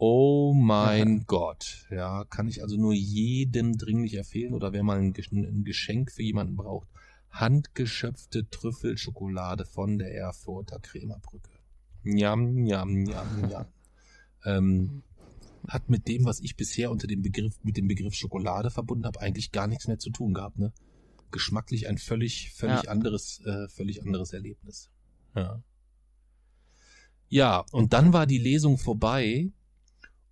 [0.07, 1.87] Oh mein Gott.
[1.91, 5.15] Ja, kann ich also nur jedem dringlich empfehlen oder wer mal ein
[5.65, 6.89] Geschenk für jemanden braucht.
[7.31, 11.49] Handgeschöpfte Trüffelschokolade von der Erfurter Krämerbrücke.
[12.03, 13.65] Njam, njam, njam, njam.
[14.45, 15.03] ähm,
[15.69, 19.23] hat mit dem, was ich bisher unter dem Begriff, mit dem Begriff Schokolade verbunden habe,
[19.23, 20.71] eigentlich gar nichts mehr zu tun gehabt, ne?
[21.31, 22.91] geschmacklich ein völlig, völlig Ja.
[22.91, 24.91] anderes, äh, völlig anderes Erlebnis.
[25.35, 25.63] Ja.
[27.31, 29.51] Ja, und dann war die Lesung vorbei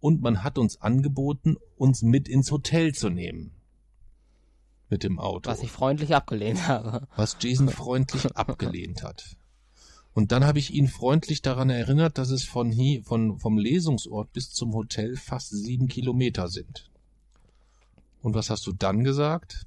[0.02, 3.52] und man hat uns angeboten, uns mit ins Hotel zu nehmen.
[4.90, 5.48] Mit dem Auto.
[5.48, 7.06] Was ich freundlich abgelehnt habe.
[7.14, 9.36] was Jason freundlich abgelehnt hat.
[10.12, 14.32] Und dann habe ich ihn freundlich daran erinnert, dass es von hier, von, vom Lesungsort
[14.32, 16.90] bis zum Hotel fast sieben Kilometer sind.
[18.22, 19.66] Und was hast du dann gesagt?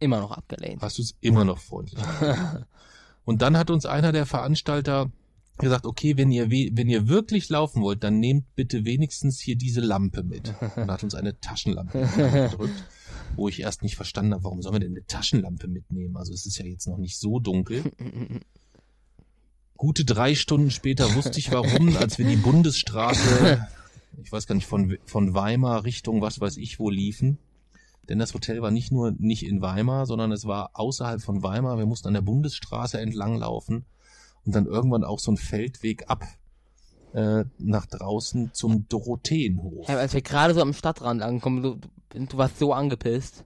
[0.00, 0.82] Immer noch abgelehnt.
[0.82, 2.66] Hast du es immer noch freundlich abgelehnt.
[3.24, 5.12] Und dann hat uns einer der Veranstalter
[5.58, 9.56] gesagt, okay, wenn ihr, we- wenn ihr wirklich laufen wollt, dann nehmt bitte wenigstens hier
[9.56, 10.54] diese Lampe mit.
[10.76, 12.08] Und hat uns eine Taschenlampe
[12.50, 12.84] gedrückt,
[13.36, 16.16] wo ich erst nicht verstanden habe, warum sollen wir denn eine Taschenlampe mitnehmen?
[16.16, 17.84] Also es ist ja jetzt noch nicht so dunkel.
[19.76, 23.64] Gute drei Stunden später wusste ich warum, als wir die Bundesstraße,
[24.22, 27.38] ich weiß gar nicht, von, von Weimar Richtung was weiß ich wo liefen.
[28.08, 31.76] Denn das Hotel war nicht nur nicht in Weimar, sondern es war außerhalb von Weimar.
[31.78, 33.84] Wir mussten an der Bundesstraße entlang laufen
[34.44, 36.24] und dann irgendwann auch so ein Feldweg ab
[37.14, 39.88] äh, nach draußen zum Dorotheenhof.
[39.88, 41.78] Ja, als wir gerade so am Stadtrand ankommen, du,
[42.14, 43.44] du, warst so angepisst.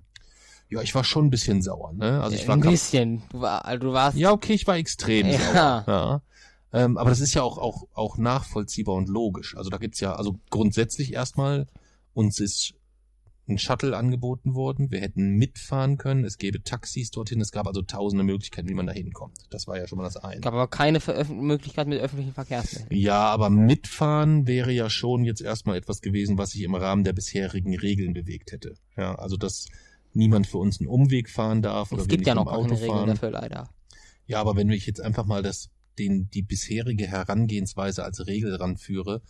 [0.69, 2.23] Ja, ich war schon ein bisschen sauer, ne?
[2.23, 3.23] Also ich war Ein bisschen.
[3.31, 4.17] Du, war, also du warst.
[4.17, 5.39] Ja, okay, ich war extrem Ja.
[5.39, 5.85] sauer.
[5.87, 6.23] Ja.
[6.73, 9.57] Ähm, aber das ist ja auch, auch, auch nachvollziehbar und logisch.
[9.57, 11.67] Also da gibt's ja, also grundsätzlich erstmal,
[12.15, 12.75] uns ist
[13.49, 17.83] ein Shuttle angeboten worden, wir hätten mitfahren können, es gäbe Taxis dorthin, es gab also
[17.83, 19.37] tausende Möglichkeiten, wie man da hinkommt.
[19.51, 20.41] Das war ja schon mal das eine.
[20.41, 23.01] gab aber keine Veröf Möglichkeit mit öffentlichen Verkehrsmitteln.
[23.01, 27.13] Ja, aber mitfahren wäre ja schon jetzt erstmal etwas gewesen, was sich im Rahmen der
[27.15, 28.75] bisherigen Regeln bewegt hätte.
[28.97, 29.67] Ja, also dass
[30.15, 32.75] niemand für uns einen Umweg fahren darf oder Es wir gibt ja noch keine Auto
[32.75, 33.09] Regeln fahren.
[33.09, 33.71] dafür leider.
[34.27, 39.23] Ja, aber wenn ich jetzt einfach mal das, den, die bisherige Herangehensweise als Regel ranführe,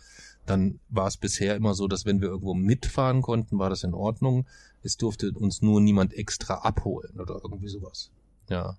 [0.45, 3.93] dann war es bisher immer so, dass wenn wir irgendwo mitfahren konnten, war das in
[3.93, 4.45] Ordnung.
[4.81, 8.11] Es durfte uns nur niemand extra abholen oder irgendwie sowas.
[8.49, 8.77] Ja.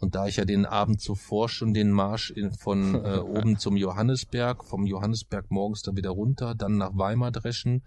[0.00, 3.76] Und da ich ja den Abend zuvor schon den Marsch in, von äh, oben zum
[3.76, 7.82] Johannesberg, vom Johannesberg morgens dann wieder runter, dann nach Weimar dreschen,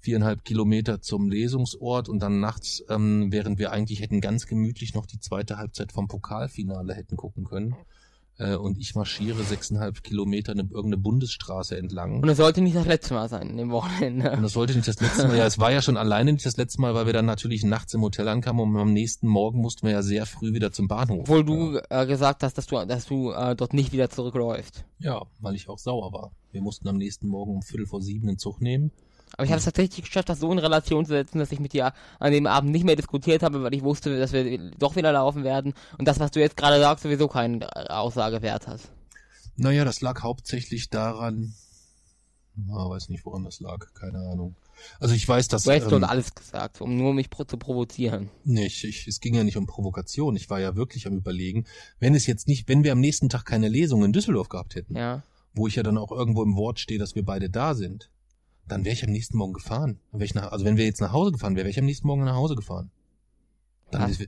[0.00, 5.06] viereinhalb Kilometer zum Lesungsort und dann nachts, ähm, während wir eigentlich hätten ganz gemütlich noch
[5.06, 7.76] die zweite Halbzeit vom Pokalfinale hätten gucken können.
[8.38, 12.22] Äh, und ich marschiere sechseinhalb Kilometer eine, irgendeine Bundesstraße entlang.
[12.22, 14.32] Und es sollte nicht das letzte Mal sein, in dem Wochenende.
[14.32, 16.56] Und das sollte nicht das letzte Mal, ja, es war ja schon alleine nicht das
[16.56, 19.86] letzte Mal, weil wir dann natürlich nachts im Hotel ankamen und am nächsten Morgen mussten
[19.86, 21.20] wir ja sehr früh wieder zum Bahnhof.
[21.20, 24.84] Obwohl du äh, gesagt hast, dass du, dass du äh, dort nicht wieder zurückläufst.
[24.98, 26.32] Ja, weil ich auch sauer war.
[26.52, 28.92] Wir mussten am nächsten Morgen um Viertel vor sieben einen Zug nehmen.
[29.32, 31.72] Aber ich habe es tatsächlich geschafft, das so in Relation zu setzen, dass ich mit
[31.72, 35.12] dir an dem Abend nicht mehr diskutiert habe, weil ich wusste, dass wir doch wieder
[35.12, 35.74] laufen werden.
[35.98, 38.80] Und das, was du jetzt gerade sagst, sowieso keinen Aussagewert hat.
[39.56, 41.54] Naja, das lag hauptsächlich daran,
[42.54, 44.54] na, weiß nicht, woran das lag, keine Ahnung.
[45.00, 48.28] Also ich weiß, dass Du hättest ähm, alles gesagt, um nur mich pro zu provozieren.
[48.44, 50.36] nicht, ich, es ging ja nicht um Provokation.
[50.36, 51.64] Ich war ja wirklich am überlegen,
[51.98, 54.94] wenn es jetzt nicht, wenn wir am nächsten Tag keine Lesung in Düsseldorf gehabt hätten,
[54.96, 55.22] Ja.
[55.54, 58.10] wo ich ja dann auch irgendwo im Wort stehe, dass wir beide da sind,
[58.68, 59.98] dann wäre ich am nächsten Morgen gefahren.
[60.12, 62.34] Nach, also wenn wir jetzt nach Hause gefahren wären, wäre ich am nächsten Morgen nach
[62.34, 62.90] Hause gefahren.
[63.90, 64.26] Dann Ja.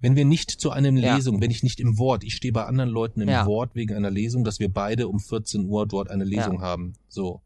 [0.00, 1.16] wenn wir nicht zu einer Ja.
[1.16, 3.46] Lesung, wenn ich nicht im Wort, ich stehe bei anderen Leuten im Ja.
[3.46, 6.94] Wort wegen einer Lesung, dass wir beide um 14 Uhr dort eine Lesung haben.
[7.08, 7.40] So.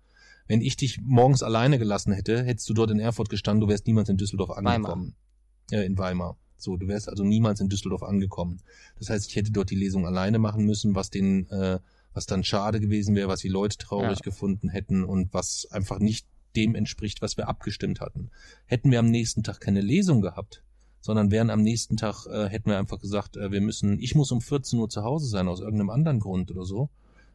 [0.47, 3.87] Wenn ich dich morgens alleine gelassen hätte, hättest du dort in Erfurt gestanden, du wärst
[3.87, 5.14] niemals in Düsseldorf angekommen.
[5.71, 6.37] Ja, in Weimar.
[6.57, 8.61] So, du wärst also niemals in Düsseldorf angekommen.
[8.99, 11.79] Das heißt, ich hätte dort die Lesung alleine machen müssen, was den, äh,
[12.18, 14.24] was dann schade gewesen wäre, was die Leute traurig Ja.
[14.24, 16.26] gefunden hätten und was einfach nicht
[16.57, 18.31] dem entspricht, was wir abgestimmt hatten.
[18.66, 20.64] Hätten wir am nächsten Tag keine Lesung gehabt,
[21.00, 24.33] sondern wären am nächsten Tag, äh, hätten wir einfach gesagt, äh, wir müssen, ich muss
[24.33, 26.90] um 14 Uhr zu Hause sein, aus irgendeinem anderen Grund oder so,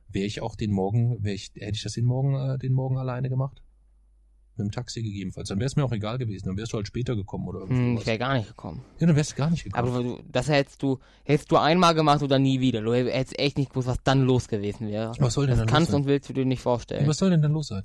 [0.10, 2.98] wäre ich auch den Morgen, wäre ich, hätte ich das den Morgen, äh, den Morgen
[2.98, 3.62] alleine gemacht?
[4.56, 5.50] Mit dem Taxi gegebenenfalls.
[5.50, 6.46] Dann wäre es mir auch egal gewesen.
[6.48, 8.02] Dann wärst du halt später gekommen oder Hm, irgendwas.
[8.02, 8.82] ich wäre gar nicht gekommen.
[9.00, 9.88] ja, dann wärst du gar nicht gekommen.
[9.90, 12.82] Aber du, das hättest du, hättest du einmal gemacht oder nie wieder.
[12.82, 15.12] Du hättest echt nicht gewusst, was dann los gewesen wäre.
[15.20, 16.02] was soll denn Das dann kannst los sein?
[16.02, 17.08] und willst du dir nicht Ja, vorstellen.
[17.08, 17.84] was soll denn dann los sein?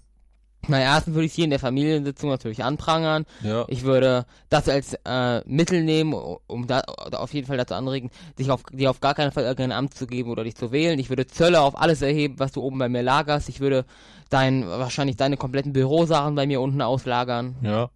[0.67, 3.27] Na, erstens würde ich hier in der Familiensitzung natürlich anprangern.
[3.43, 3.65] Ja.
[3.69, 8.51] Ich würde das als äh, Mittel nehmen, um da auf jeden Fall dazu anregen, dich
[8.51, 10.99] auf, dir auf gar keinen Fall irgendein Amt zu geben oder dich zu wählen.
[10.99, 13.49] Ich würde Zölle auf alles erheben, was du oben bei mir lagerst.
[13.49, 13.85] Ich würde
[14.31, 17.57] dein, wahrscheinlich deine kompletten Bürosachen bei mir unten auslagern.
[17.63, 17.91] Ja.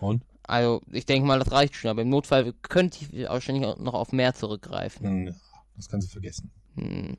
[0.00, 0.22] Und?
[0.42, 1.90] Also, ich denke mal, das reicht schon.
[1.90, 5.06] Aber im Notfall könnte ich wahrscheinlich auch noch auf mehr zurückgreifen.
[5.06, 5.32] Hm, Ja,
[5.76, 6.50] das kannst du vergessen.
[6.76, 7.16] Hm.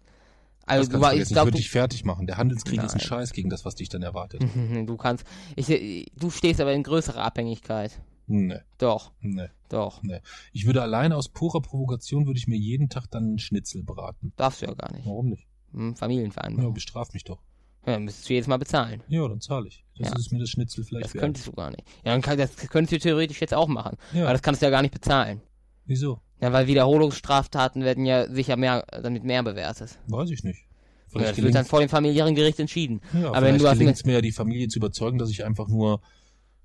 [0.65, 2.25] Also, du, ich Ich glaube, würde dich fertig machen.
[2.27, 3.07] Der Handelskrieg ist ein Nein.
[3.07, 4.41] Scheiß gegen das, was dich dann erwartet.
[4.85, 8.01] du, kannst, ich, du stehst aber in größerer Abhängigkeit.
[8.27, 10.01] Nee, Doch, nee, doch.
[10.01, 10.21] nee.
[10.53, 14.31] Ich würde alleine aus purer Provokation würde ich mir jeden Tag dann einen Schnitzel braten.
[14.37, 15.05] Darfst du ja gar nicht.
[15.05, 15.45] Warum nicht?
[15.73, 16.73] Hm, Ja, Familienvereinbarung.
[16.73, 17.41] bestraf mich doch.
[17.85, 19.03] Ja, müsstest du jedes Mal bezahlen.
[19.09, 19.83] Ja, dann zahle ich.
[19.97, 20.15] Das Ja.
[20.15, 21.21] ist mir das Schnitzel vielleicht Das wert.
[21.21, 21.83] könntest du gar nicht.
[22.05, 23.97] Ja, dann kann, das könntest du theoretisch jetzt auch machen.
[24.13, 24.23] Ja.
[24.23, 25.41] Aber das kannst du ja gar nicht bezahlen.
[25.85, 26.21] Wieso?
[26.43, 29.97] Ja, weil Wiederholungsstraftaten werden ja sicher mehr, damit mehr bewertet.
[30.07, 30.59] Weiß ich nicht.
[30.59, 32.99] Ja, Vielleicht das wird dann vor dem familiären Gericht entschieden.
[33.13, 35.45] ja, aber wenn du hast gelingt es mir ja, die Familie zu überzeugen, dass ich
[35.45, 36.01] einfach nur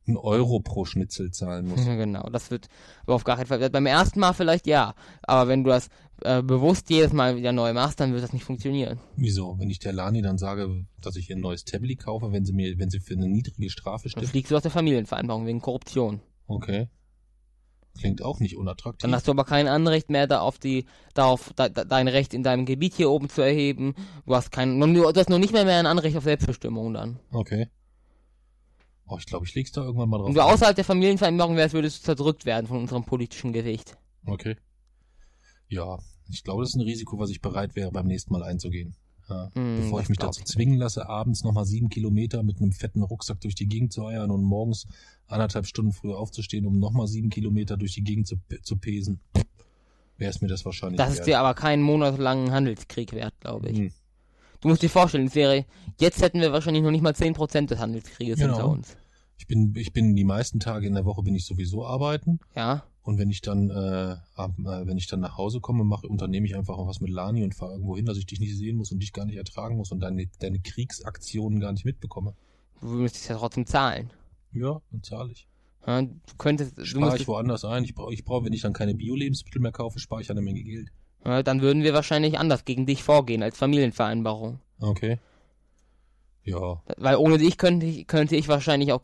[0.08, 1.86] einen Euro pro Schnitzel zahlen muss.
[1.86, 2.66] Ja, genau, das wird
[3.04, 3.70] aber auf gar keinen Fall.
[3.70, 5.90] Beim ersten Mal vielleicht ja, aber wenn du das
[6.22, 8.98] äh, bewusst jedes Mal wieder neu machst, dann wird das nicht funktionieren.
[9.14, 9.60] Wieso?
[9.60, 12.52] Wenn ich der Lani dann sage, dass ich ihr ein neues Tablet kaufe, wenn sie
[12.52, 14.28] mir, wenn sie für eine niedrige Strafe Dann stimmt.
[14.30, 16.20] fliegst du aus der Familienvereinbarung wegen Korruption.
[16.48, 16.88] Okay.
[17.98, 19.02] Klingt auch nicht unattraktiv.
[19.02, 22.32] Dann hast du aber kein Anrecht mehr da auf die, darauf, da, da, dein Recht
[22.32, 23.94] in deinem Gebiet hier oben zu erheben.
[24.24, 27.18] Du hast kein, du hast noch nicht mehr, mehr ein Anrecht auf Selbstbestimmung dann.
[27.32, 27.68] okay.
[29.10, 30.28] Oh, ich glaube, ich leg's da irgendwann mal drauf.
[30.28, 33.96] Wenn du außerhalb der Familienvereinbarung wärst, würdest du zerdrückt werden von unserem politischen Gewicht.
[34.26, 34.56] Okay.
[35.68, 38.94] Ja, ich glaube, das ist ein Risiko, was ich bereit wäre, beim nächsten Mal einzugehen.
[39.28, 42.72] Ja, Hm, bevor ich mich dazu ich zwingen lasse, abends nochmal sieben Kilometer mit einem
[42.72, 44.86] fetten Rucksack durch die Gegend zu eiern und morgens
[45.26, 49.20] anderthalb Stunden früher aufzustehen, um nochmal sieben Kilometer durch die Gegend zu, zu pesen,
[50.16, 53.78] wäre es mir das wahrscheinlich Das ist dir aber keinen monatelangen Handelskrieg wert, glaube ich.
[53.78, 53.92] Hm.
[54.60, 55.66] Du musst dir vorstellen, es wäre,
[56.00, 58.54] jetzt hätten wir wahrscheinlich noch nicht mal 10% des Handelskrieges Genau.
[58.56, 58.96] hinter uns.
[59.36, 62.82] Ich bin, ich bin die meisten Tage in der Woche bin ich sowieso arbeiten Ja?
[63.08, 66.46] Und wenn ich dann, äh, ab, äh, wenn ich dann nach Hause komme, mache, unternehme
[66.46, 68.76] ich einfach auch was mit Lani und fahre irgendwo hin, dass ich dich nicht sehen
[68.76, 72.34] muss und dich gar nicht ertragen muss und deine, deine Kriegsaktionen gar nicht mitbekomme.
[72.82, 74.10] Du müsstest ja trotzdem zahlen.
[74.52, 75.48] Ja, dann zahle ich.
[75.86, 77.82] Ja, du könntest, Spare ich woanders ein.
[77.84, 80.62] Ich brauche, ich brauche, wenn ich dann keine Bio-Lebensmittel mehr kaufe, spare ich eine Menge
[80.62, 80.90] Geld.
[81.24, 84.60] ja, dann würden wir wahrscheinlich anders gegen dich vorgehen als Familienvereinbarung.
[84.80, 85.18] Okay.
[86.48, 89.00] Ja, Weil ohne dich könnte ich, könnte ich wahrscheinlich auch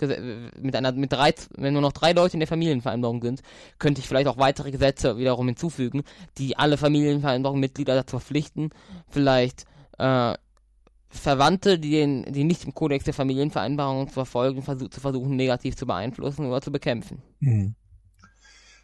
[0.61, 3.43] mit einer, mit drei, wenn nur noch drei Leute in der Familienvereinbarung sind,
[3.79, 6.03] könnte ich vielleicht auch weitere Gesetze wiederum hinzufügen,
[6.39, 8.71] die alle Familienvereinbarungsmitglieder dazu verpflichten,
[9.09, 9.65] vielleicht,
[9.99, 10.35] äh,
[11.15, 15.77] Verwandte, die den, die nicht im Kodex der Familienvereinbarung zu verfolgen, versuch, zu versuchen, negativ
[15.77, 17.23] zu beeinflussen oder zu bekämpfen.
[17.41, 17.77] Mhm.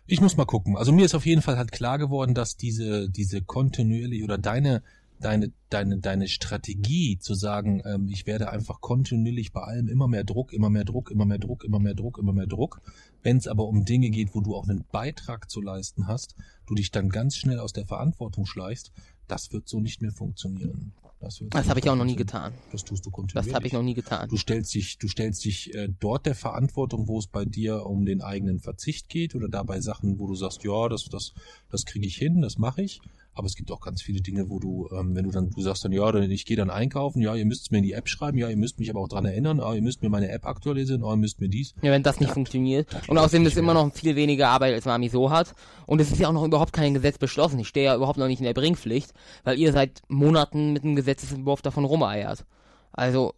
[0.06, 0.76] Ich muss mal gucken.
[0.76, 4.82] Also mir ist auf jeden Fall halt klar geworden, dass diese, diese kontinuierlich oder deine,
[5.20, 10.24] deine, deine, deine Strategie zu sagen, ähm, ich werde einfach kontinuierlich bei allem immer mehr
[10.24, 12.80] Druck, immer mehr Druck, immer mehr Druck, immer mehr Druck, immer mehr Druck.
[13.22, 16.34] Wenn es aber um Dinge geht, wo du auch einen Beitrag zu leisten hast,
[16.66, 18.92] du dich dann ganz schnell aus der Verantwortung schleichst,
[19.28, 20.92] das wird so nicht mehr funktionieren.
[21.20, 22.54] Das, Das habe ich auch noch nie getan.
[22.72, 23.52] Das tust du kontinuierlich.
[23.52, 24.30] Das habe ich noch nie getan.
[24.30, 28.06] Du stellst dich, du stellst dich äh, dort der Verantwortung, wo es bei dir um
[28.06, 31.34] den eigenen Verzicht geht oder dabei Sachen, wo du sagst, ja, das, das,
[31.70, 33.02] das kriege ich hin, das mache ich.
[33.32, 35.84] Aber es gibt auch ganz viele Dinge, wo du, ähm, wenn du dann, du sagst
[35.84, 38.08] dann, ja, dann, ich gehe dann einkaufen, ja, ihr müsst es mir in die App
[38.08, 40.46] schreiben, ja, ihr müsst mich aber auch dran erinnern, ah, ihr müsst mir meine App
[40.46, 41.74] aktualisieren, ah, ihr müsst mir dies.
[41.82, 42.92] Ja, wenn das nicht funktioniert.
[42.92, 43.84] das Und außerdem ist immer mehr.
[43.84, 45.54] noch viel weniger Arbeit, als Mami so hat.
[45.86, 47.58] Und es ist ja auch noch überhaupt kein Gesetz beschlossen.
[47.60, 49.12] Ich stehe ja überhaupt noch nicht in der Bringpflicht,
[49.44, 52.44] weil ihr seit Monaten mit dem Gesetzesentwurf davon rumeiert.
[52.92, 53.34] Also,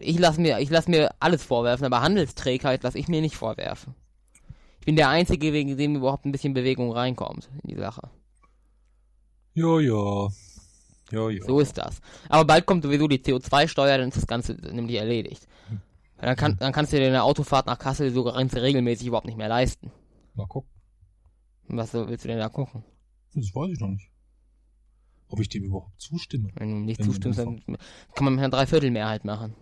[0.00, 3.94] ich lasse mir, ich lasse mir alles vorwerfen, aber Handelsträgheit lasse ich mir nicht vorwerfen.
[4.80, 8.10] Ich bin der Einzige, wegen dem überhaupt ein bisschen Bewegung reinkommt in die Sache.
[9.54, 10.28] Ja, ja.
[11.10, 11.44] Ja, ja.
[11.44, 12.00] So ist das.
[12.28, 15.46] Aber bald kommt sowieso die CO2-Steuer, dann ist das Ganze nämlich erledigt.
[16.18, 19.36] Dann, kann, dann kannst du dir eine Autofahrt nach Kassel sogar ganz regelmäßig überhaupt nicht
[19.36, 19.90] mehr leisten.
[20.34, 20.70] Mal gucken.
[21.68, 22.84] Was willst du denn da gucken?
[23.34, 24.08] Das weiß ich noch nicht.
[25.28, 26.50] Ob ich dem überhaupt zustimme.
[26.54, 27.62] Wenn du nicht Wenn zustimmst, dann
[28.14, 29.54] kann man mit einer Dreiviertelmehrheit machen.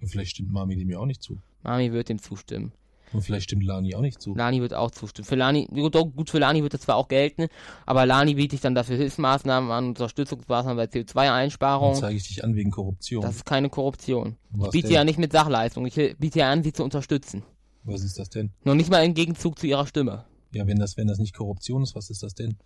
[0.00, 1.40] Und vielleicht stimmt Mami dem ja auch nicht zu.
[1.62, 2.72] Mami wird dem zustimmen.
[3.14, 4.34] Und vielleicht stimmt Lani auch nicht zu.
[4.34, 5.24] Lani wird auch zustimmen.
[5.26, 7.46] Für Lani, gut, für Lani wird das zwar auch gelten,
[7.86, 11.94] aber Lani bietet dann dafür Hilfsmaßnahmen an, Unterstützungsmaßnahmen bei Dann CO2-Einsparungen.
[12.00, 13.22] zeige ich dich an wegen Korruption.
[13.22, 14.36] Das ist keine Korruption.
[14.50, 14.94] Was Ich biete denn?
[14.96, 15.86] ja nicht mit Sachleistung.
[15.86, 17.42] Ich biete ja an, sie zu unterstützen.
[17.84, 18.50] Was ist das denn?
[18.64, 20.24] Noch nicht mal im Gegenzug zu ihrer Stimme.
[20.52, 22.56] Ja, wenn das, wenn das nicht Korruption ist, was ist das denn?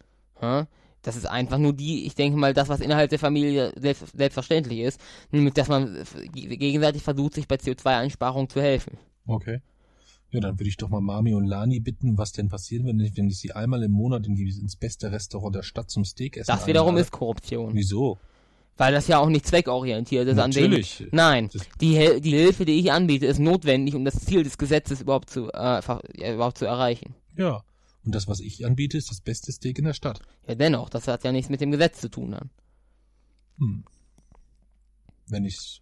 [0.40, 0.64] Hä?
[1.02, 4.80] Das ist einfach nur die, ich denke mal, das, was innerhalb der Familie selbst, selbstverständlich
[4.80, 5.96] ist, nämlich, dass man
[6.32, 8.98] gegenseitig versucht, sich bei CO2-Einsparungen zu helfen.
[9.26, 9.60] Okay.
[10.30, 13.04] Ja, dann würde ich doch mal Mami und Lani bitten, was denn passieren würde, wenn
[13.06, 16.04] ich, wenn ich sie einmal im Monat in die, ins beste Restaurant der Stadt zum
[16.04, 17.02] Steak essen Das wiederum einlade.
[17.06, 17.74] ist Korruption.
[17.74, 18.18] Wieso?
[18.76, 20.38] Weil das ja auch nicht zweckorientiert ist.
[20.38, 20.98] An Natürlich.
[20.98, 24.58] dem, nein, Das- die, die Hilfe, die ich anbiete, ist notwendig, um das Ziel des
[24.58, 25.80] Gesetzes überhaupt zu, äh,
[26.34, 27.14] überhaupt zu erreichen.
[27.36, 27.62] Ja.
[28.04, 30.20] Und das, was ich anbiete, ist das beste Steak in der Stadt.
[30.46, 32.50] Ja, dennoch, das hat ja nichts mit dem Gesetz zu tun dann.
[33.58, 33.84] Hm.
[35.26, 35.80] Wenn ich,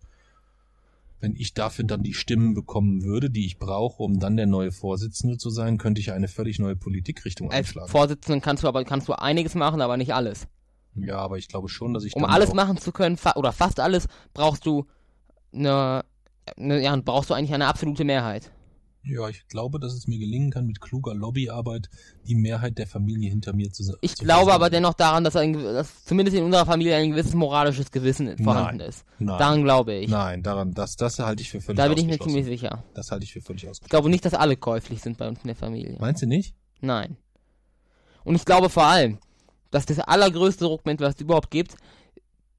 [1.21, 4.73] wenn ich dafür dann die Stimmen bekommen würde, die ich brauche, um dann der neue
[4.73, 7.89] Vorsitzende zu sein, könnte ich eine völlig neue Politikrichtung Als einschlagen.
[7.89, 10.47] Vorsitzenden kannst du aber kannst du einiges machen, aber nicht alles.
[10.95, 13.81] Ja, aber ich glaube schon, dass ich Um alles machen zu können, fa oder fast
[13.81, 14.87] alles, brauchst du
[15.53, 16.05] eine,
[16.57, 18.51] eine, ja, brauchst du eigentlich eine absolute Mehrheit.
[19.09, 21.89] Ja, ich glaube, dass es mir gelingen kann, mit kluger Lobbyarbeit
[22.27, 24.73] die Mehrheit der Familie hinter mir zu Ich zu glaube aber versammeln.
[24.73, 29.05] dennoch daran, dass, ein, dass zumindest in unserer Familie ein gewisses moralisches Gewissen vorhanden ist.
[29.21, 29.39] Nein.
[29.39, 30.11] Daran glaube ich.
[30.11, 32.31] Nein, daran, das, das halte ich für völlig da bin ich mir ausgeschlossen.
[32.45, 32.85] ziemlich sicher.
[32.95, 33.91] Das halte ich für völlig Ich ausgeschlossen.
[33.91, 35.97] glaube nicht, dass alle käuflich sind bei uns in der Familie.
[36.01, 36.55] Meinst du nicht?
[36.81, 37.17] Nein.
[38.25, 39.19] Und ich glaube vor allem,
[39.71, 41.77] dass das allergrößte Druckmittel, was es überhaupt gibt,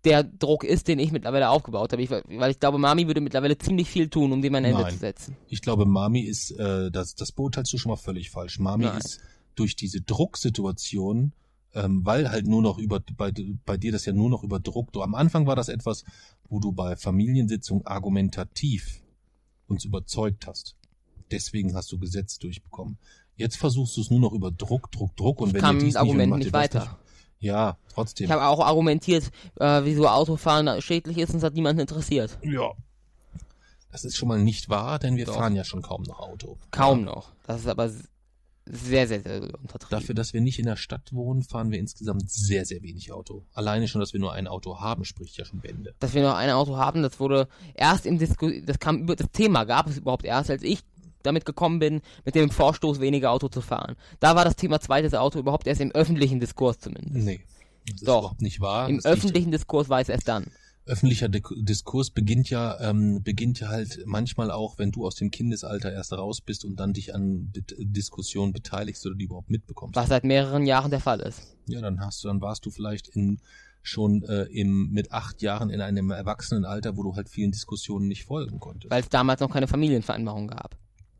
[0.05, 2.01] der Druck ist, den ich mittlerweile aufgebaut habe.
[2.01, 4.93] Ich, weil ich glaube, Mami würde mittlerweile ziemlich viel tun, um dem ein Ende Nein.
[4.93, 5.35] zu setzen.
[5.49, 8.59] Ich glaube, Mami ist, äh, das, das beurteilst du schon mal völlig falsch.
[8.59, 8.97] Mami Nein.
[8.97, 9.19] ist
[9.55, 11.33] durch diese Drucksituation,
[11.73, 13.31] ähm, weil halt nur noch über, bei,
[13.65, 16.03] bei dir das ja nur noch über Druck, du, am Anfang war das etwas,
[16.47, 19.01] wo du bei Familiensitzungen argumentativ
[19.67, 20.75] uns überzeugt hast.
[21.31, 22.97] Deswegen hast du Gesetz durchbekommen.
[23.35, 25.85] Jetzt versuchst du es nur noch über Druck, Druck, Druck und Ich wenn kam dir
[25.85, 26.99] dies mit Argumenten nicht, macht nicht das weiter.
[27.39, 28.25] Ja, trotzdem.
[28.25, 32.37] Ich habe auch argumentiert, äh, wieso Autofahren schädlich ist und es hat niemanden interessiert.
[32.41, 32.71] ja.
[33.91, 35.35] Das ist schon mal nicht wahr, denn wir Doch.
[35.35, 36.57] fahren ja schon kaum noch Auto.
[36.71, 37.05] Kaum Ja.
[37.05, 37.31] noch.
[37.47, 39.87] Das ist aber sehr, sehr, sehr untertrieben.
[39.89, 43.43] Dafür, dass wir nicht in der Stadt wohnen, fahren wir insgesamt sehr, sehr wenig Auto.
[43.53, 45.95] Alleine schon, dass wir nur ein Auto haben, spricht ja schon Bände.
[45.99, 49.31] dass wir noch ein Auto haben, das wurde erst im Disku das kam über das
[49.31, 50.81] Thema gab es überhaupt erst, als ich
[51.27, 53.95] damit gekommen bin, mit dem Vorstoß weniger Auto zu fahren.
[54.19, 57.25] Da war das Thema zweites Auto überhaupt erst im öffentlichen Diskurs zumindest.
[57.25, 57.41] Nee.
[57.85, 58.19] Das ist Doch.
[58.19, 58.89] überhaupt nicht wahr.
[58.89, 60.47] Im Das öffentlichen Diskurs war es erst dann.
[60.85, 65.91] öffentlicher Diskurs beginnt ja, ähm, beginnt ja halt manchmal auch, wenn du aus dem Kindesalter
[65.93, 69.95] erst raus bist und dann dich an Bet Diskussionen beteiligst oder die überhaupt mitbekommst.
[69.95, 71.55] Was seit mehreren Jahren der Fall ist.
[71.67, 73.39] Ja, dann hast du, dann warst du vielleicht in
[73.83, 78.25] schon äh, im mit acht Jahren in einem Erwachsenenalter, wo du halt vielen Diskussionen nicht
[78.25, 78.91] folgen konntest.
[78.91, 80.77] Weil es damals noch keine Familienvereinbarung gab.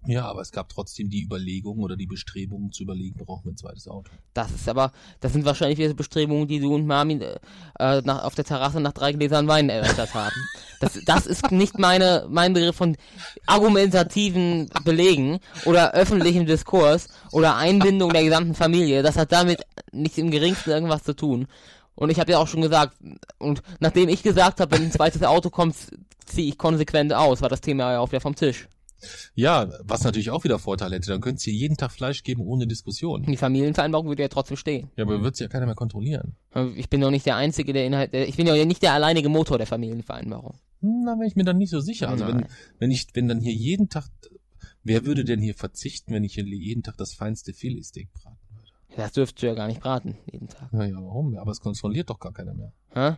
[0.08, 3.58] Ja, aber es gab trotzdem die Überlegung oder die Bestrebungen zu überlegen, brauchen wir ein
[3.58, 4.10] zweites Auto.
[4.34, 7.20] Das ist aber, das sind wahrscheinlich wieder Bestrebungen, die du und Mami
[7.80, 10.36] äh, nach, auf der Terrasse nach drei Gläsern Wein erörtert haben.
[10.80, 12.96] Das, das ist nicht meine, mein Begriff von
[13.48, 19.04] argumentativen Belegen oder öffentlichem Diskurs oder Einbindung der gesamten Familie.
[19.04, 21.48] Das hat damit nicht im geringsten irgendwas zu tun.
[21.96, 22.96] Und ich habe ja auch schon gesagt,
[23.40, 25.76] und nachdem ich gesagt habe, wenn ein zweites Auto kommt,
[26.26, 28.68] ziehe ich konsequent aus, war das Thema ja auch wieder vom Tisch.
[29.36, 32.68] Ja, was natürlich auch wieder Vorteile hätte, dann könntest du jeden Tag Fleisch geben ohne
[32.68, 33.24] Diskussion.
[33.24, 34.90] Die Familienvereinbarung würde ja trotzdem stehen.
[34.96, 36.36] Ja, aber wird's ja keiner mehr kontrollieren.
[36.76, 39.30] Ich bin doch nicht der Einzige, der Inhalt, der, ich bin ja nicht der alleinige
[39.30, 40.60] Motor der Familienvereinbarung.
[40.82, 42.10] Da bin ich mir dann nicht so sicher.
[42.10, 42.46] Also wenn,
[42.80, 44.10] wenn ich, wenn dann hier jeden Tag,
[44.84, 48.72] wer würde denn hier verzichten, wenn ich hier jeden Tag das feinste Filetsteak braten würde?
[48.96, 50.72] Das dürftest du ja gar nicht braten, jeden Tag.
[50.74, 51.38] Naja, warum?
[51.38, 52.74] Aber es kontrolliert doch gar keiner mehr.
[52.94, 53.18] Hä?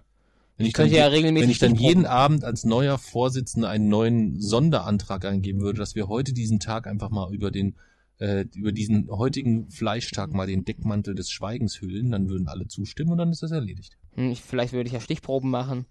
[0.59, 3.87] Wenn Ich könnte dann, ja regelmäßig wenn ich dann jeden Abend als neuer Vorsitzender einen
[3.87, 7.75] neuen Sonderantrag eingeben würde, dass wir heute diesen Tag einfach mal über den
[8.17, 13.11] äh, über diesen heutigen Fleischtag mal den Deckmantel des Schweigens hüllen, dann würden alle zustimmen
[13.11, 13.97] und dann ist das erledigt.
[14.15, 15.85] Hm, ich, vielleicht würde ich ja Stichproben machen.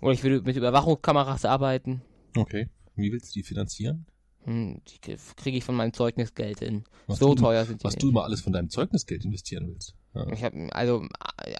[0.00, 2.00] Oder ich würde mit Überwachungskameras arbeiten.
[2.36, 2.68] Okay.
[2.94, 4.06] Wie willst du die finanzieren?
[4.44, 6.84] Hm, die kriege ich von meinem Zeugnisgeld in.
[7.08, 8.04] Was so teuer sind die Was nicht.
[8.04, 9.96] du immer alles von deinem Zeugnisgeld investieren willst.
[10.16, 10.32] Ja.
[10.32, 11.06] Ich hab, also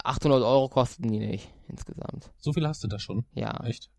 [0.04, 2.30] 800 Euro kosten die nicht insgesamt.
[2.38, 3.24] So viel hast du da schon.
[3.34, 3.62] Ja.
[3.64, 3.90] Echt?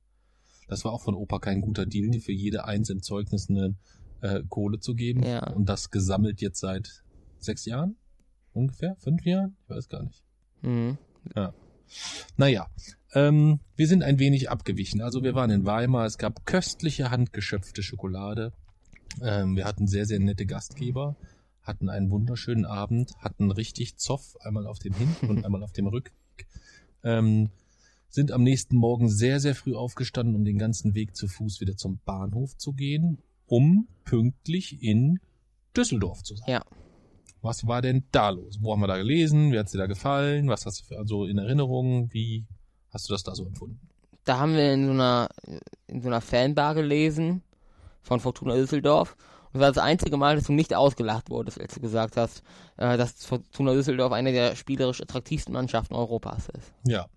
[0.67, 3.75] Das war auch von Opa kein guter Deal, dir für jede Eins im Zeugnis eine
[4.21, 5.23] äh, Kohle zu geben.
[5.23, 5.51] Ja.
[5.51, 7.03] Und das gesammelt jetzt seit
[7.39, 7.95] sechs Jahren?
[8.53, 8.95] Ungefähr?
[8.97, 9.55] Fünf Jahren?
[9.63, 10.23] Ich weiß gar nicht.
[10.61, 10.97] Hm.
[12.35, 12.67] Naja,
[13.13, 15.01] ähm, wir sind ein wenig abgewichen.
[15.01, 18.53] Also wir waren in Weimar, es gab köstliche handgeschöpfte Schokolade.
[19.21, 21.15] Ähm, wir hatten sehr, sehr nette Gastgeber,
[21.67, 25.87] hatten einen wunderschönen Abend, hatten richtig Zoff, einmal auf dem Hin- und einmal auf dem
[25.87, 26.47] Rückweg.
[27.03, 27.49] Ähm,
[28.09, 31.75] sind am nächsten Morgen sehr, sehr früh aufgestanden, um den ganzen Weg zu Fuß wieder
[31.75, 35.19] zum Bahnhof zu gehen, um pünktlich in
[35.75, 36.49] Düsseldorf zu sein.
[36.49, 36.61] Ja.
[37.41, 38.57] Was war denn da los?
[38.61, 39.51] Wo haben wir da gelesen?
[39.51, 40.47] Wie hat's dir da gefallen?
[40.47, 42.11] Was hast du für, also in Erinnerung?
[42.11, 42.45] Wie
[42.91, 43.79] hast du das da so empfunden?
[44.23, 45.29] Da haben wir in so einer,
[45.87, 47.43] in so einer Fanbar gelesen
[48.01, 49.15] von Fortuna Düsseldorf.
[49.53, 52.43] Und das war das einzige Mal, dass du nicht ausgelacht wurdest, als du gesagt hast,
[52.77, 56.73] äh, dass Fortuna Düsseldorf eine der spielerisch attraktivsten Mannschaften Europas ist.
[56.85, 57.07] Ja.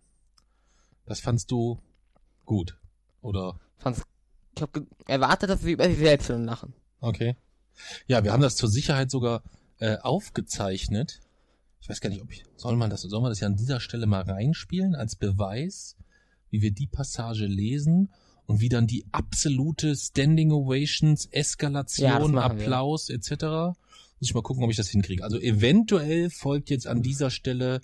[1.06, 1.78] Das fandst du
[2.44, 2.78] gut.
[3.20, 3.58] Oder?
[3.78, 4.02] Fand's,
[4.56, 6.74] ich habe erwartet, dass sie über sich selbst lachen.
[7.00, 7.36] Okay.
[8.06, 9.42] Ja, wir haben das zur Sicherheit sogar
[9.78, 11.20] äh, aufgezeichnet.
[11.80, 13.80] Ich weiß gar nicht, ob ich, soll man das, soll man das ja an dieser
[13.80, 15.96] Stelle mal reinspielen als Beweis,
[16.50, 18.12] wie wir die Passage lesen
[18.50, 22.42] und wie dann die absolute Standing Ovations, Ja, Eskalation, wir.
[22.42, 23.30] Applaus etc.
[23.30, 23.76] Muss
[24.22, 25.22] ich mal gucken, ob ich das hinkriege.
[25.22, 27.80] Also eventuell folgt jetzt an dieser Stelle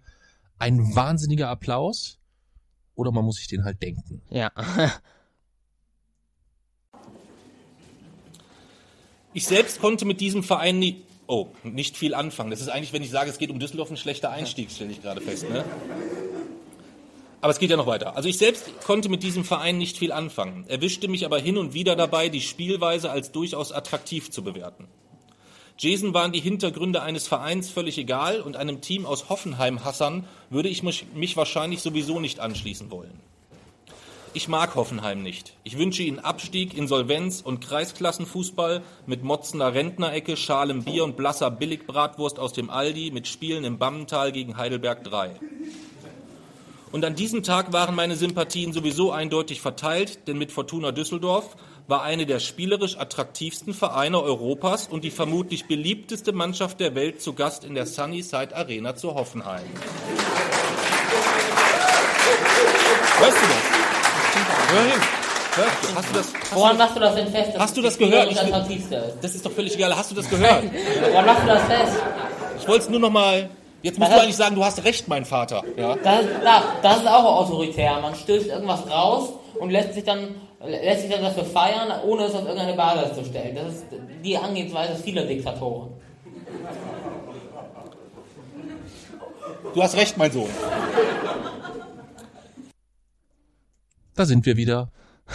[0.59, 2.19] ein wahnsinniger Applaus
[2.97, 4.23] oder man muss sich den halt denken.
[4.29, 4.51] Ja.
[9.33, 12.51] Ich selbst konnte mit diesem Verein nie, oh, nicht viel anfangen.
[12.51, 15.01] Das ist eigentlich, wenn ich sage, es geht um Düsseldorf, ein schlechter Einstieg, stelle ich
[15.01, 15.49] gerade fest.
[15.49, 15.65] Ne?
[17.41, 18.17] Aber es geht ja noch weiter.
[18.17, 21.75] Also ich selbst konnte mit diesem Verein nicht viel anfangen, erwischte mich aber hin und
[21.75, 24.89] wieder dabei, die Spielweise als durchaus attraktiv zu bewerten.
[25.79, 30.83] Jason waren die Hintergründe eines Vereins völlig egal und einem Team aus Hoffenheim-Hassern würde ich
[30.83, 33.21] mich, wahrscheinlich sowieso nicht anschließen wollen.
[34.33, 35.55] Ich mag Hoffenheim nicht.
[35.65, 42.39] Ich wünsche ihnen Abstieg, Insolvenz und Kreisklassenfußball mit motzender Rentnerecke, schalem Bier und blasser Billigbratwurst
[42.39, 45.39] aus dem Aldi mit Spielen im Bammental gegen Heidelberg 3.
[46.93, 51.57] Und an diesem Tag waren meine Sympathien sowieso eindeutig verteilt, denn mit Fortuna Düsseldorf
[51.89, 57.33] war eine der spielerisch attraktivsten Vereine Europas und die vermutlich beliebteste Mannschaft der Welt zu
[57.33, 59.65] Gast in der Sunnyside Arena zu Hoffenheim.
[63.21, 64.73] Weißt du das?
[64.73, 65.01] Hör hin.
[65.57, 67.51] Hörst du, hast du das, hast Woran du, machst du das denn fest?
[67.59, 68.31] Hast du das gehört?
[68.31, 68.39] Ich-
[69.23, 69.97] das ist doch völlig egal.
[69.97, 70.65] Hast du das gehört?
[71.11, 71.93] Woran machst du das fest?
[72.61, 73.49] Ich wollte es nur noch mal.
[73.83, 75.63] Jetzt musst Das- du eigentlich sagen, du hast recht, mein Vater.
[75.77, 75.95] Ja?
[75.97, 78.01] Das, das, das ist auch autoritär.
[78.01, 82.35] Man stößt irgendwas raus und lässt sich dann lässt sich dann dafür feiern, ohne es
[82.35, 83.55] auf irgendeine Basis zu stellen.
[83.55, 83.85] Das ist
[84.25, 85.91] die Angehensweise vieler Diktatoren.
[89.75, 90.49] Du hast recht, mein Sohn.
[94.15, 94.91] Da sind wir wieder.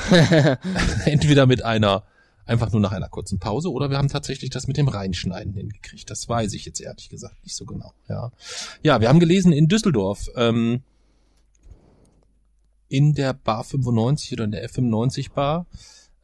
[1.06, 2.04] Entweder mit einer,
[2.46, 6.10] einfach nur nach einer kurzen Pause, oder wir haben tatsächlich das mit dem Reinschneiden hingekriegt.
[6.10, 7.94] Das weiß ich jetzt ehrlich gesagt nicht so genau.
[8.08, 8.32] Ja,
[8.84, 10.82] ja wir haben gelesen in Düsseldorf, ähm,
[12.88, 15.66] in der Bar 95 oder in der F95 Bar,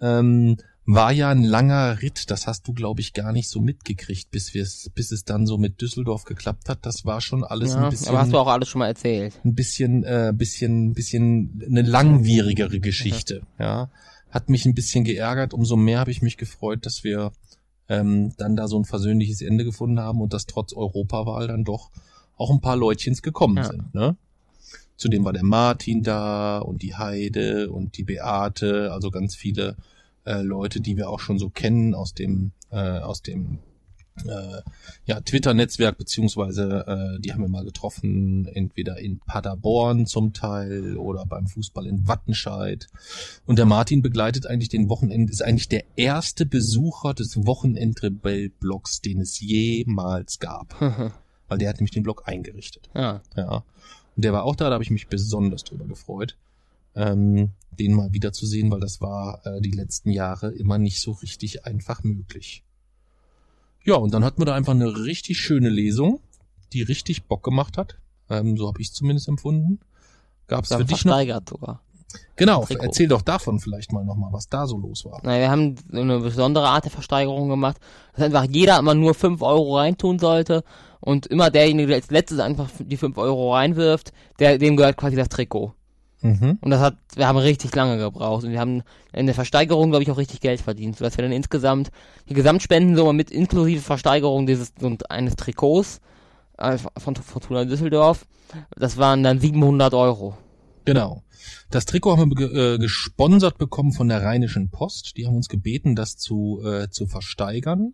[0.01, 0.57] ähm,
[0.89, 4.53] war ja ein langer Ritt, das hast du, glaube ich, gar nicht so mitgekriegt, bis
[4.53, 6.86] wir es, bis es dann so mit Düsseldorf geklappt hat.
[6.86, 9.38] Das war schon alles Ja, ein bisschen aber hast du auch alles schon mal erzählt.
[9.43, 13.41] ein bisschen, äh, bisschen, bisschen eine langwierigere Geschichte.
[13.59, 13.89] Ja,
[14.30, 15.53] hat mich ein bisschen geärgert.
[15.53, 17.32] Umso mehr habe ich mich gefreut, dass wir
[17.89, 21.89] ähm, dann da so ein versöhnliches Ende gefunden haben und dass trotz Europawahl dann doch
[22.36, 23.63] auch ein paar Leutchens gekommen Ja.
[23.65, 23.93] sind.
[23.95, 24.17] Ne?
[24.97, 29.75] Zudem war der Martin da und die Heide und die Beate, also ganz viele
[30.25, 33.59] äh, Leute, die wir auch schon so kennen aus dem äh, aus dem
[34.26, 34.61] äh,
[35.05, 41.26] ja, Twitter-Netzwerk, beziehungsweise äh, die haben wir mal getroffen, entweder in Paderborn zum Teil oder
[41.26, 42.88] beim Fußball in Wattenscheid.
[43.45, 49.22] Und der Martin begleitet eigentlich den Wochenend, ist eigentlich der erste Besucher des Wochenendrebell-Blogs, den
[49.22, 50.80] es jemals gab.
[51.47, 52.89] Weil der hat nämlich den Blog eingerichtet.
[52.93, 53.22] ja.
[53.36, 53.63] Ja.
[54.18, 56.36] Und der war auch da, da habe ich mich besonders drüber gefreut,
[56.95, 60.99] ähm, den mal wieder zu sehen, weil das war äh, die letzten Jahre immer nicht
[60.99, 62.63] so richtig einfach möglich.
[63.84, 66.19] Ja, und dann hatten wir da einfach eine richtig schöne Lesung,
[66.73, 67.97] die richtig Bock gemacht hat.
[68.30, 69.80] Ähm, so habe ich zumindest empfunden.
[70.47, 71.17] Gab es für dich noch?
[71.49, 71.82] sogar.
[72.36, 72.84] Genau, Trikot.
[72.86, 75.19] erzähl doch davon vielleicht mal nochmal, was da so los war.
[75.23, 77.78] Naja, wir haben eine besondere Art der Versteigerung gemacht,
[78.13, 80.63] dass einfach jeder immer nur 5 Euro reintun sollte
[80.99, 85.15] und immer derjenige, der als letztes einfach die 5 Euro reinwirft, der, dem gehört quasi
[85.15, 85.73] das Trikot.
[86.22, 86.57] Mhm.
[86.61, 90.03] Und das hat, wir haben richtig lange gebraucht und wir haben in der Versteigerung, glaube
[90.03, 91.91] ich, auch richtig Geld verdient, sodass wir dann insgesamt
[92.28, 96.01] die Gesamtspendensumme mit inklusive Versteigerung dieses und eines Trikots
[96.57, 98.26] äh, von Fortuna Düsseldorf,
[98.76, 100.38] das waren dann 700 Euro.
[100.86, 101.24] Genau.
[101.70, 105.18] Das Trikot haben wir äh, gesponsert bekommen von der Rheinischen Post.
[105.18, 107.93] Die haben uns gebeten, das zu, äh, zu versteigern.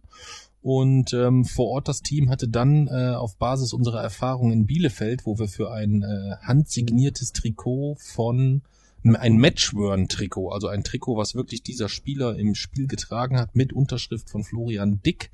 [0.63, 5.25] Und ähm, vor Ort das Team hatte dann äh, auf Basis unserer Erfahrung in Bielefeld,
[5.25, 8.61] wo wir für ein äh, handsigniertes Trikot von
[9.03, 14.29] ein Matchworn-Trikot, also ein Trikot, was wirklich dieser Spieler im Spiel getragen hat, mit Unterschrift
[14.29, 15.31] von Florian Dick.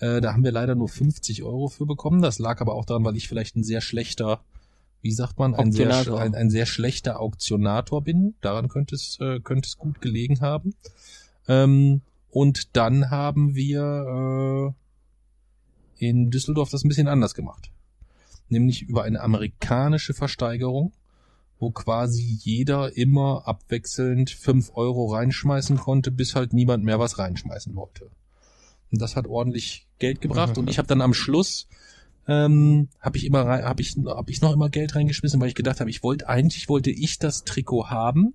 [0.00, 2.20] Äh, da haben wir leider nur 50 Euro für bekommen.
[2.20, 4.40] Das lag aber auch daran, weil ich vielleicht ein sehr schlechter,
[5.02, 8.34] wie sagt man, ein sehr, ein, ein sehr schlechter Auktionator bin.
[8.40, 10.74] Daran könnte es, äh, könnte es gut gelegen haben.
[11.46, 12.00] Ähm,
[12.34, 14.74] und dann haben wir
[16.00, 17.70] äh, in Düsseldorf das ein bisschen anders gemacht.
[18.48, 20.92] Nämlich über eine amerikanische Versteigerung,
[21.60, 27.76] wo quasi jeder immer abwechselnd fünf Euro reinschmeißen konnte, bis halt niemand mehr was reinschmeißen
[27.76, 28.10] wollte.
[28.90, 30.58] Und das hat ordentlich Geld gebracht.
[30.58, 31.68] Und ich habe dann am Schluss
[32.26, 35.78] ähm, habe ich immer habe ich habe ich noch immer Geld reingeschmissen, weil ich gedacht
[35.78, 38.34] habe, ich wollte eigentlich wollte ich das Trikot haben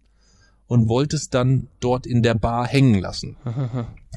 [0.69, 3.35] und wollte es dann dort in der Bar hängen lassen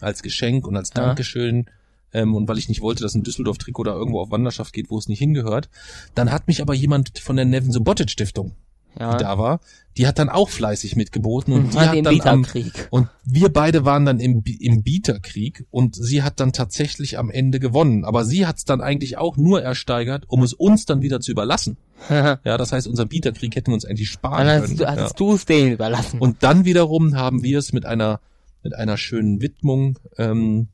[0.01, 0.91] als Geschenk und als.
[0.91, 1.67] Dankeschön.
[2.13, 4.99] Ähm, und weil ich nicht wollte, dass ein Düsseldorf-Trikot da irgendwo auf Wanderschaft geht, wo
[4.99, 5.71] es nicht hingehört.
[6.15, 8.53] Dann hat mich aber jemand von der Nevin Subotic Stiftung,
[8.99, 9.17] Ja.
[9.17, 9.61] die da war,
[9.97, 12.47] die hat dann auch fleißig mitgeboten und die Hat dann am,
[12.91, 17.61] und wir beide waren dann im, im Bieterkrieg und sie hat dann tatsächlich am Ende
[17.61, 18.05] gewonnen.
[18.05, 21.31] Aber sie hat es dann eigentlich auch nur ersteigert, um es uns dann wieder zu
[21.31, 21.77] überlassen.
[22.09, 24.77] Dann Ja, das heißt, unser Bieterkrieg hätten wir uns eigentlich sparen hast können.
[24.79, 24.91] du, ja.
[24.93, 26.19] hattest du es denen überlassen.
[26.19, 28.21] Und dann wiederum haben wir es mit einer
[28.63, 30.69] mit einer schönen Widmung ähm,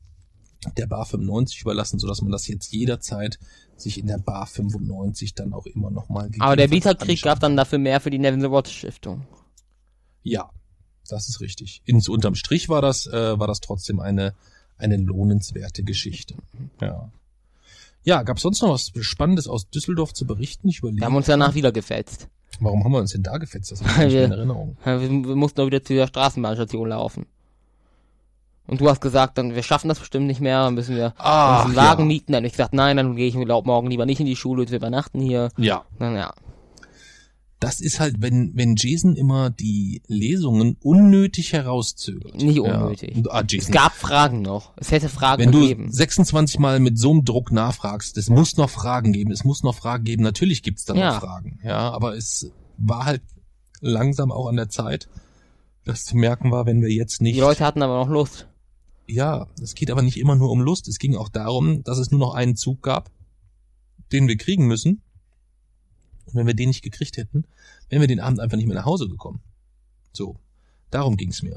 [0.77, 3.39] der Bar 95 überlassen, sodass man das jetzt jederzeit
[3.81, 7.55] sich in der Bar 95 dann auch immer noch mal Aber der Bieterkrieg gab dann
[7.55, 9.25] dafür mehr für die Nevin the Watch Stiftung.
[10.23, 10.49] Ja,
[11.07, 11.81] das ist richtig.
[11.85, 14.35] Ins unterm Strich war das äh, war das trotzdem eine
[14.77, 16.35] eine lohnenswerte Geschichte.
[16.81, 17.11] Ja.
[18.03, 20.69] Ja, gab sonst noch was Spannendes aus Düsseldorf zu berichten?
[20.69, 21.01] Ich überlege.
[21.01, 22.29] Wir haben uns danach wieder gefetzt.
[22.59, 23.71] Warum haben wir uns denn da gefetzt?
[23.71, 24.77] Das ich nicht mehr in Erinnerung.
[24.83, 27.25] Wir, wir mussten auch wieder zu der Straßenbahnstation laufen.
[28.69, 31.65] Und du hast gesagt, dann wir schaffen das bestimmt nicht mehr, dann müssen wir Ach,
[31.65, 32.07] uns einen Wagen ja.
[32.07, 32.31] mieten.
[32.33, 34.69] Dann hab ich gesagt, nein, dann gehe ich glaub, morgen lieber nicht in die Schule,
[34.69, 35.49] wir übernachten hier.
[35.57, 36.33] Ja, Dann ja.
[37.59, 42.35] das ist halt, wenn, wenn Jason immer die Lesungen unnötig herauszögert.
[42.35, 43.17] Nicht unnötig.
[43.17, 43.23] Ja.
[43.31, 44.71] Ah, Es Jason, gab Fragen noch.
[44.77, 45.91] Es hätte Fragen wenn du gegeben.
[45.91, 49.75] 26 Mal mit so einem Druck nachfragst, es muss noch Fragen geben, es muss noch
[49.75, 51.13] Fragen geben, natürlich gibt's da Ja.
[51.13, 51.59] noch Fragen.
[51.63, 53.23] Ja, aber es war halt
[53.81, 55.09] langsam auch an der Zeit,
[55.85, 57.35] dass zu merken war, wenn wir jetzt nicht.
[57.35, 58.47] Die Leute hatten aber noch Lust.
[59.11, 60.87] Ja, es geht aber nicht immer nur um Lust.
[60.87, 63.09] Es ging auch darum, dass es nur noch einen Zug gab,
[64.11, 65.01] den wir kriegen müssen.
[66.25, 67.45] Und wenn wir den nicht gekriegt hätten,
[67.89, 69.41] wären wir den Abend einfach nicht mehr nach Hause gekommen.
[70.13, 70.35] So,
[70.91, 71.55] darum ging's mir.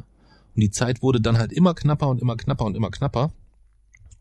[0.55, 3.33] Und die Zeit wurde dann halt immer knapper und immer knapper und immer knapper.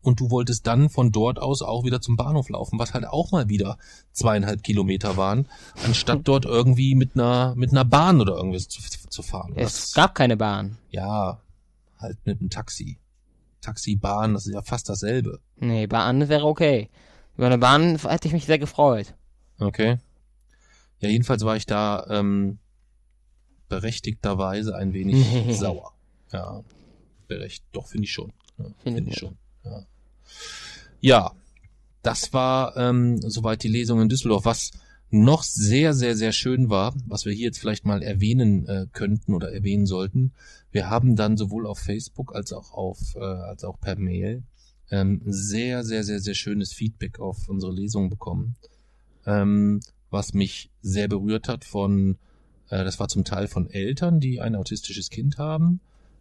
[0.02, 3.30] Und du wolltest dann von dort aus auch wieder zum Bahnhof laufen, was halt auch
[3.30, 3.78] mal wieder
[4.12, 5.46] zweieinhalb Kilometer waren,
[5.86, 9.52] anstatt dort irgendwie mit einer mit einer Bahn oder irgendwas zu, zu fahren.
[9.56, 10.76] Es Das- gab keine Bahn.
[10.90, 11.40] ja,
[11.98, 12.98] halt mit einem Taxi.
[13.62, 15.40] Taxi, Bahn, das ist ja fast dasselbe.
[15.56, 16.90] Nee, Bahn wäre okay.
[17.36, 19.14] Über eine Bahn hätte ich mich sehr gefreut.
[19.58, 19.98] Okay.
[21.00, 22.58] Ja, jedenfalls war ich da ähm,
[23.68, 25.92] berechtigterweise ein wenig sauer.
[26.32, 26.62] Ja,
[27.28, 28.32] berecht, doch finde ich schon.
[28.58, 29.36] Ja, Finde ich ich schon.
[29.64, 29.86] Ja.
[31.00, 31.32] ja,
[32.02, 34.44] das war ähm, soweit die Lesung in Düsseldorf.
[34.44, 34.72] Was
[35.12, 39.34] noch sehr, sehr, sehr schön war, was wir hier jetzt vielleicht mal erwähnen äh, könnten
[39.34, 40.32] oder erwähnen sollten,
[40.70, 44.42] wir haben dann sowohl auf Facebook als auch auf äh, als auch per Mail
[44.90, 48.56] ähm, sehr, sehr, sehr, sehr schönes Feedback auf unsere Lesung bekommen,
[49.26, 52.18] ähm, was mich sehr berührt hat von,
[52.68, 55.80] äh, das war zum Teil von Eltern, die ein autistisches Kind haben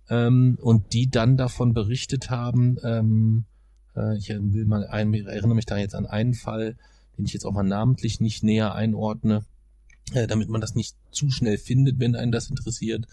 [0.10, 3.46] ähm, und die dann davon berichtet haben, ähm,
[3.96, 6.78] äh, ich will mal ein, erinnere mich da jetzt an einen Fall,
[7.22, 9.46] den ich jetzt auch mal namentlich nicht näher einordne,
[10.14, 13.06] äh, damit man das nicht zu schnell findet, wenn einen das interessiert,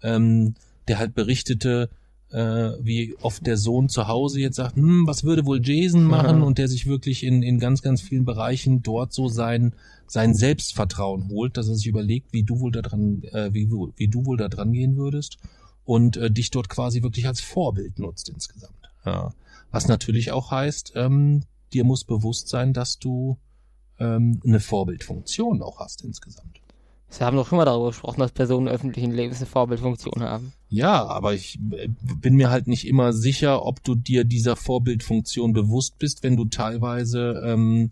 [0.00, 0.54] ähm,
[0.86, 1.90] der halt berichtete,
[2.30, 6.36] äh, wie oft der Sohn zu Hause jetzt sagt, hm, was würde wohl Jason machen
[6.36, 6.42] Mhm.
[6.44, 9.72] und der sich wirklich in, in ganz, ganz vielen Bereichen dort so sein,
[10.06, 14.08] sein Selbstvertrauen holt, dass er sich überlegt, wie du wohl da dran, äh, wie, wie
[14.08, 15.38] du wohl da dran gehen würdest
[15.84, 18.92] und äh, dich dort quasi wirklich als Vorbild nutzt insgesamt.
[19.04, 19.32] Ja.
[19.72, 21.42] Was natürlich auch heißt, ähm,
[21.72, 23.36] dir muss bewusst sein, dass du
[23.98, 26.60] ähm, eine Vorbildfunktion auch hast insgesamt.
[27.16, 30.52] Wir haben doch schon mal darüber gesprochen, dass Personen öffentlichen Lebens eine Vorbildfunktion haben.
[30.68, 35.54] Ja, aber ich äh, bin mir halt nicht immer sicher, ob du dir dieser Vorbildfunktion
[35.54, 37.90] bewusst bist, wenn du teilweise ähm,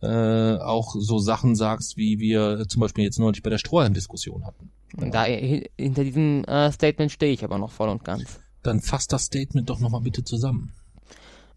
[0.00, 4.70] äh, auch so Sachen sagst, wie wir zum Beispiel jetzt neulich bei der Strohhalm-Diskussion hatten.
[4.96, 8.40] Und da hi- hinter diesem äh, Statement stehe ich aber noch voll und ganz.
[8.62, 10.72] Dann fasst das Statement doch nochmal bitte zusammen.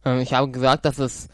[0.03, 1.29] Ähm, ich habe gesagt, dass es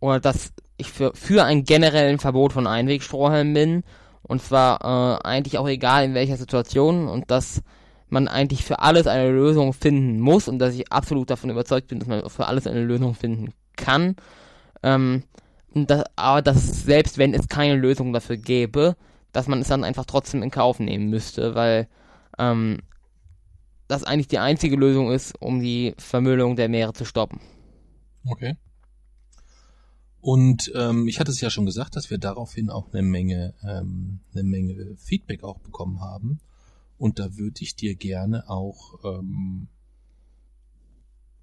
[0.00, 3.82] oder dass ich für, für ein generellen Verbot von Einwegstrohhalmen bin.
[4.22, 7.62] Und zwar äh, eigentlich auch egal in welcher Situation und dass
[8.08, 11.98] man eigentlich für alles eine Lösung finden muss und dass ich absolut davon überzeugt bin,
[11.98, 14.16] dass man für alles eine Lösung finden kann.
[14.82, 15.24] Ähm,
[15.74, 18.96] dass, aber dass selbst wenn es keine Lösung dafür gäbe,
[19.32, 21.88] dass man es dann einfach trotzdem in Kauf nehmen müsste, weil
[22.38, 22.80] ähm,
[23.88, 27.40] das eigentlich die einzige Lösung ist, um die Vermüllung der Meere zu stoppen.
[28.26, 28.56] Okay.
[30.22, 34.20] Und ähm, ich hatte es ja schon gesagt, dass wir daraufhin auch eine Menge, ähm,
[34.32, 36.38] eine Menge Feedback auch bekommen haben.
[36.96, 39.66] Und da würde ich dir gerne auch ähm,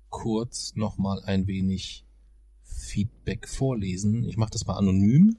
[0.10, 2.06] kurz nochmal ein wenig
[2.64, 4.24] Feedback vorlesen.
[4.24, 5.36] Ich mache das mal anonym.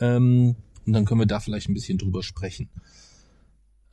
[0.00, 0.56] Ähm,
[0.86, 2.70] und dann können wir da vielleicht ein bisschen drüber sprechen.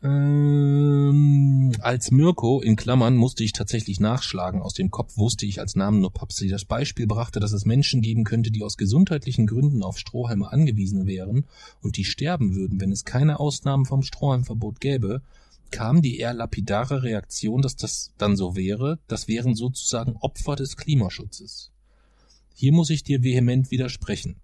[0.03, 4.61] Ähm, als Mirko, in Klammern, musste ich tatsächlich nachschlagen.
[4.61, 6.47] Aus dem Kopf wusste ich als Namen nur Papsi.
[6.47, 11.07] Das Beispiel brachte, dass es Menschen geben könnte, die aus gesundheitlichen Gründen auf Strohhalme angewiesen
[11.07, 11.45] wären
[11.81, 15.21] und die sterben würden, wenn es keine Ausnahmen vom Strohhalmverbot gäbe,
[15.71, 18.99] kam die eher lapidare Reaktion, dass das dann so wäre.
[19.07, 21.71] Das wären sozusagen Opfer des Klimaschutzes.
[22.53, 24.37] Hier muss ich dir vehement widersprechen.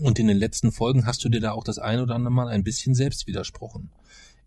[0.00, 2.48] Und in den letzten Folgen hast du dir da auch das ein oder andere Mal
[2.48, 3.90] ein bisschen selbst widersprochen.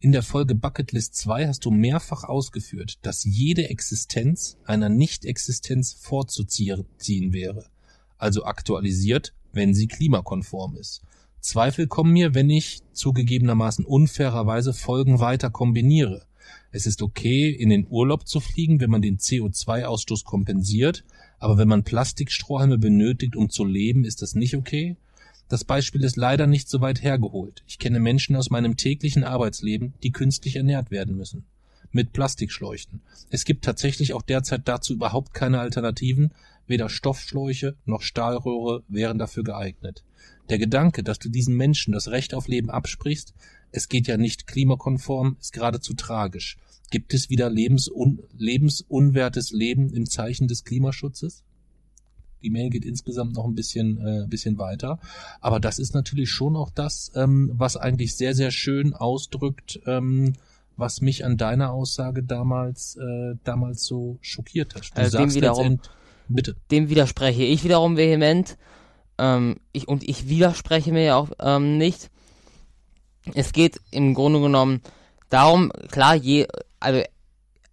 [0.04, 7.32] In der Folge Bucketlist 2 hast du mehrfach ausgeführt, dass jede Existenz einer Nicht-Existenz vorzuziehen
[7.32, 7.68] wäre,
[8.18, 11.04] also aktualisiert, wenn sie klimakonform ist.
[11.40, 16.26] Zweifel kommen mir, wenn ich zugegebenermaßen unfairerweise Folgen weiter kombiniere.
[16.72, 21.06] Es ist okay, in den Urlaub zu fliegen, wenn man den CO2-Ausstoß kompensiert,
[21.40, 24.98] aber wenn man Plastikstrohhalme benötigt, um zu leben, ist das nicht okay?
[25.50, 27.64] Das Beispiel ist leider nicht so weit hergeholt.
[27.68, 31.46] Ich kenne Menschen aus meinem täglichen Arbeitsleben, die künstlich ernährt werden müssen.
[31.92, 33.02] Mit Plastikschläuchen.
[33.30, 36.34] Es gibt tatsächlich auch derzeit dazu überhaupt keine Alternativen.
[36.66, 40.04] Weder Stoffschläuche noch Stahlröhre wären dafür geeignet.
[40.50, 43.34] Der Gedanke, dass du diesen Menschen das Recht auf Leben absprichst,
[43.72, 46.58] es geht ja nicht klimakonform, ist geradezu tragisch.
[46.92, 51.44] Gibt es wieder lebensun lebensunwertes Leben im Zeichen des Klimaschutzes?
[52.44, 55.00] Die Mail geht insgesamt noch ein bisschen, äh, bisschen weiter.
[55.42, 60.34] Aber das ist natürlich schon auch das, ähm, was eigentlich sehr, sehr schön ausdrückt, ähm,
[60.76, 64.90] was mich an deiner Aussage damals, äh, damals so schockiert hat.
[64.96, 65.80] Du Also dem wiederum-
[66.28, 66.56] bitte.
[66.72, 68.58] Dem widerspreche ich wiederum vehement.
[69.18, 72.10] Ähm, ich, und ich widerspreche mir ja auch ähm, nicht.
[73.36, 74.82] Es geht im Grunde genommen
[75.30, 76.48] darum, klar, je,
[76.80, 77.02] also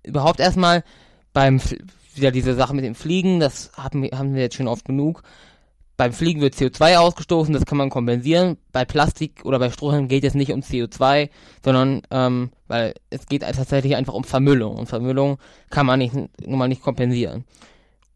[0.04, 0.84] überhaupt erstmal
[1.32, 1.60] beim,
[2.16, 5.22] wieder diese Sache mit dem Fliegen, das haben wir, haben wir jetzt schon oft genug.
[5.96, 8.56] Beim Fliegen wird CO2 ausgestoßen, das kann man kompensieren.
[8.72, 11.28] Bei Plastik oder bei Strohhalmen geht es nicht um CO2,
[11.62, 14.76] sondern ähm, weil es geht tatsächlich einfach um Vermüllung.
[14.76, 15.38] Und Vermüllung
[15.68, 17.44] kann man nicht, nun mal nicht kompensieren.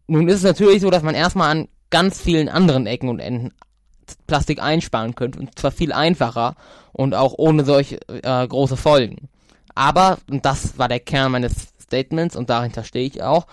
[0.07, 3.53] Nun ist es natürlich so, dass man erstmal an ganz vielen anderen Ecken und Enden
[4.27, 6.57] Plastik einsparen könnte und zwar viel einfacher
[6.93, 9.29] und auch ohne solche äh, große Folgen.
[9.75, 13.47] Aber, und das war der Kern meines Statements und dahinter stehe ich auch,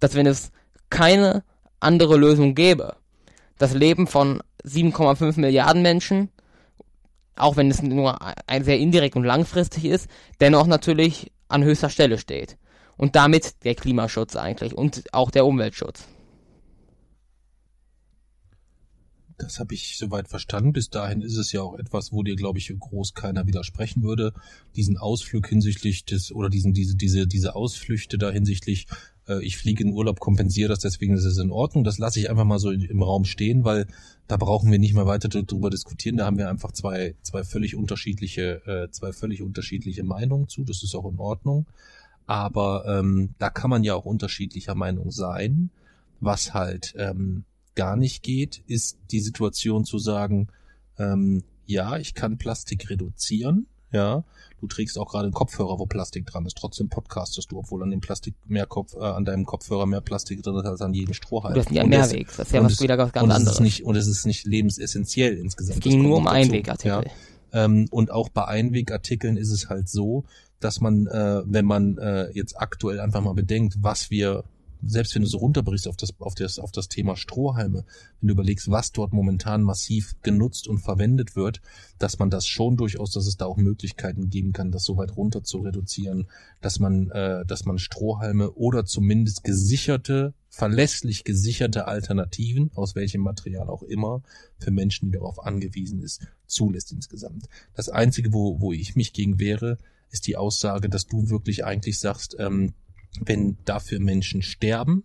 [0.00, 0.50] dass wenn es
[0.90, 1.42] keine
[1.80, 2.96] andere Lösung gäbe,
[3.58, 6.30] das Leben von 7,5 Milliarden Menschen,
[7.36, 8.18] auch wenn es nur
[8.48, 10.08] ein sehr indirekt und langfristig ist,
[10.40, 12.56] dennoch natürlich an höchster Stelle steht.
[12.96, 16.04] Und damit der Klimaschutz eigentlich und auch der Umweltschutz.
[19.38, 20.72] Das habe ich soweit verstanden.
[20.72, 24.32] Bis dahin ist es ja auch etwas, wo dir, glaube ich, groß keiner widersprechen würde.
[24.74, 28.88] Diesen Ausflug hinsichtlich des, oder diesen, diese, diese, diese Ausflüchte da hinsichtlich,
[29.28, 31.84] äh, ich fliege in Urlaub, kompensiere das, deswegen ist es in Ordnung.
[31.84, 33.86] Das lasse ich einfach mal so im Raum stehen, weil
[34.26, 36.16] da brauchen wir nicht mehr weiter drüber diskutieren.
[36.16, 40.64] Da haben wir einfach zwei, zwei völlig unterschiedliche, äh, zwei völlig unterschiedliche Meinungen zu.
[40.64, 41.66] Das ist auch in Ordnung.
[42.26, 45.70] Aber ähm, da kann man ja auch unterschiedlicher Meinung sein.
[46.20, 50.48] Was halt ähm, gar nicht geht, ist die Situation zu sagen,
[50.98, 54.24] ähm, ja, ich kann Plastik reduzieren, ja.
[54.60, 56.56] Du trägst auch gerade einen Kopfhörer, wo Plastik dran ist.
[56.56, 60.42] Trotzdem podcastest du, obwohl an dem Plastik mehr Kopf, äh, an deinem Kopfhörer mehr Plastik
[60.42, 61.54] drin ist als an jedem Strohhalm.
[61.54, 62.26] Das ist ja Mehrweg.
[62.36, 63.56] Das ist ja was wieder ganz und es anderes.
[63.56, 65.78] Ist nicht, und es ist nicht lebensessentiell insgesamt.
[65.78, 66.26] es ging nur um.
[66.26, 67.04] Einwegartikel.
[67.04, 67.64] Ja.
[67.64, 70.24] Ähm, und auch bei Einwegartikeln ist es halt so,
[70.60, 74.44] dass man, äh, wenn man äh, jetzt aktuell einfach mal bedenkt, was wir,
[74.82, 77.84] selbst wenn du so runterbrichst auf das, auf das, auf das Thema Strohhalme,
[78.20, 81.60] wenn du überlegst, was dort momentan massiv genutzt und verwendet wird,
[81.98, 85.16] dass man das schon durchaus, dass es da auch Möglichkeiten geben kann, das so weit
[85.16, 86.28] runter zu reduzieren,
[86.60, 93.68] dass man, äh, dass man Strohhalme oder zumindest gesicherte, verlässlich gesicherte Alternativen, aus welchem Material
[93.68, 94.22] auch immer,
[94.58, 97.48] für Menschen, die darauf angewiesen ist, zulässt insgesamt.
[97.74, 99.78] Das Einzige, wo, wo ich mich gegen wehre,
[100.10, 102.72] ist die Aussage, dass du wirklich eigentlich sagst, ähm,
[103.20, 105.04] wenn dafür Menschen sterben,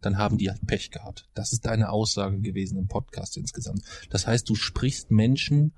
[0.00, 1.28] dann haben die halt Pech gehabt.
[1.34, 3.82] Das ist deine Aussage gewesen im Podcast insgesamt.
[4.10, 5.72] Das heißt, du sprichst Menschen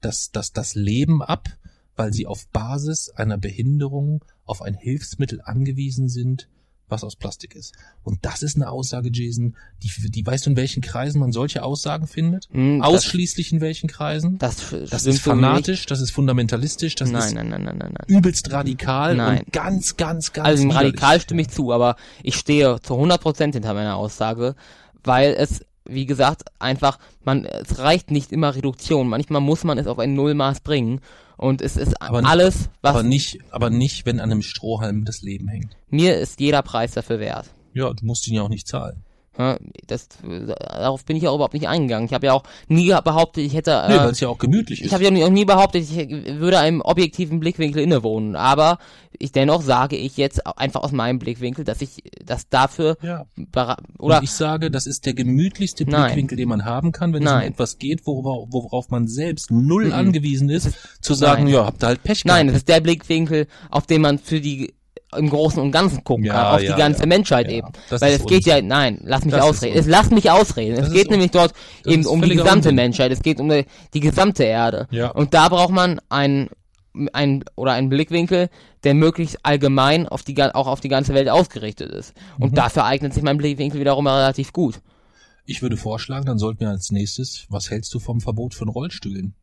[0.00, 1.48] das, das, das Leben ab,
[1.96, 6.48] weil sie auf Basis einer Behinderung auf ein Hilfsmittel angewiesen sind,
[6.88, 7.74] was aus Plastik ist.
[8.02, 11.62] Und das ist eine Aussage, Jason, die, die weißt du, in welchen Kreisen man solche
[11.62, 12.48] Aussagen findet?
[12.52, 14.38] Das- Ausschließlich in welchen Kreisen?
[14.38, 18.04] Das, Das ist fanatisch, das ist fundamentalistisch, das Nein, ist nein, nein, nein, nein, nein.
[18.18, 19.38] übelst radikal Nein.
[19.44, 20.68] und ganz, ganz, ganz Also.
[20.70, 24.54] Radikal stimme ich zu, aber ich stehe zu 100% hinter meiner Aussage,
[25.04, 29.08] weil es, wie gesagt, einfach, man, es reicht nicht immer Reduktion.
[29.08, 31.00] Manchmal muss man es auf ein Nullmaß bringen.
[31.38, 35.04] Und es ist Aber nicht- alles, was Aber nicht, aber nicht, wenn an einem Strohhalm
[35.06, 35.76] das Leben hängt.
[35.88, 37.46] mir ist jeder Preis dafür wert.
[37.72, 39.04] Ja, du musst ihn ja auch nicht zahlen.
[39.38, 40.08] Ja, Das,
[40.58, 42.06] darauf bin ich ja überhaupt nicht eingegangen.
[42.06, 43.84] Ich habe ja auch nie behauptet, ich hätte.
[43.88, 44.92] Nee, äh, weil es ja auch gemütlich Ich ist.
[44.92, 45.96] habe ja auch nie behauptet, ich
[46.40, 48.78] würde einem objektiven Blickwinkel innewohnen, aber
[49.20, 53.24] ich dennoch sage ich jetzt einfach aus meinem Blickwinkel, dass ich das dafür ja.
[53.98, 56.04] oder und ich sage, das ist der gemütlichste Nein.
[56.06, 57.46] Blickwinkel, den man haben kann, wenn es Nein.
[57.48, 59.92] um etwas geht, worauf, worauf man selbst null Mhm.
[59.92, 60.70] angewiesen ist,
[61.00, 61.54] zu sagen, Nein.
[61.54, 62.56] ja, habt ihr halt Pech nein, gehabt.
[62.56, 64.74] es ist der Blickwinkel, auf den man für die
[65.16, 67.06] im Großen und Ganzen gucken Ja, kann, auf ja, die ganze ja.
[67.06, 67.68] Menschheit eben.
[67.88, 69.78] das Weil es geht ja, nein, lass mich Das ausreden.
[69.78, 70.76] Es lass mich ausreden.
[70.76, 71.52] Das es geht nämlich dort
[71.86, 72.74] eben um die gesamte Unsinn.
[72.74, 73.10] Menschheit.
[73.12, 74.86] Es geht um die, die gesamte Erde.
[75.14, 76.50] Und da braucht man einen
[77.12, 78.48] ein oder einen Blickwinkel,
[78.82, 82.12] der möglichst allgemein auf die auch auf die ganze Welt ausgerichtet ist.
[82.38, 82.56] Und Mhm.
[82.56, 84.80] dafür eignet sich mein Blickwinkel wiederum relativ gut.
[85.44, 89.34] Ich würde vorschlagen, dann sollten wir als nächstes, was hältst du vom Verbot von Rollstühlen?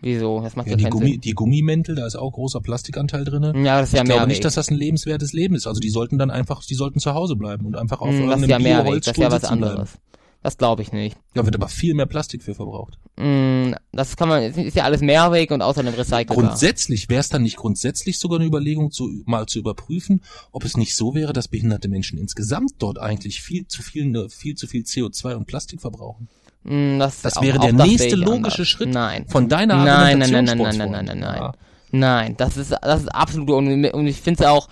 [0.00, 0.40] Wieso?
[0.42, 3.52] Das macht Ja, ja, die, Gummi, die Gummimäntel, da ist auch großer Plastikanteil drinne.
[3.64, 5.66] Ja, das ist ja ich glaube mehr nicht, dass das ein lebenswertes Leben ist.
[5.66, 8.48] Also die sollten dann einfach, die sollten zu Hause bleiben und einfach auf Hm, irgendeinem
[8.48, 9.72] ja Mehrweg, das ist ja was sitzen bleiben.
[9.74, 9.98] anderes.
[10.40, 11.16] Das glaube ich nicht.
[11.34, 12.96] Da wird aber viel mehr Plastik für verbraucht.
[13.16, 16.36] Mm, Das kann man, ist ja alles Mehrweg und außerdem recycelbar.
[16.36, 20.22] Grundsätzlich wäre es dann nicht grundsätzlich sogar eine Überlegung, zu, mal zu überprüfen,
[20.52, 24.54] ob es nicht so wäre, dass behinderte Menschen insgesamt dort eigentlich viel zu viel, viel
[24.54, 26.28] zu viel CO2 und Plastik verbrauchen.
[26.68, 28.68] Mm, Das, Das wäre auch der das nächste ich logische anders.
[28.68, 29.26] Schritt Nein.
[29.28, 31.40] von deiner Nein, nein, nein, nein, nein, nein, nein, nein, nein.
[31.40, 31.52] Ja.
[31.90, 34.68] Nein, das ist, das ist absolut, und, und ich finde es auch,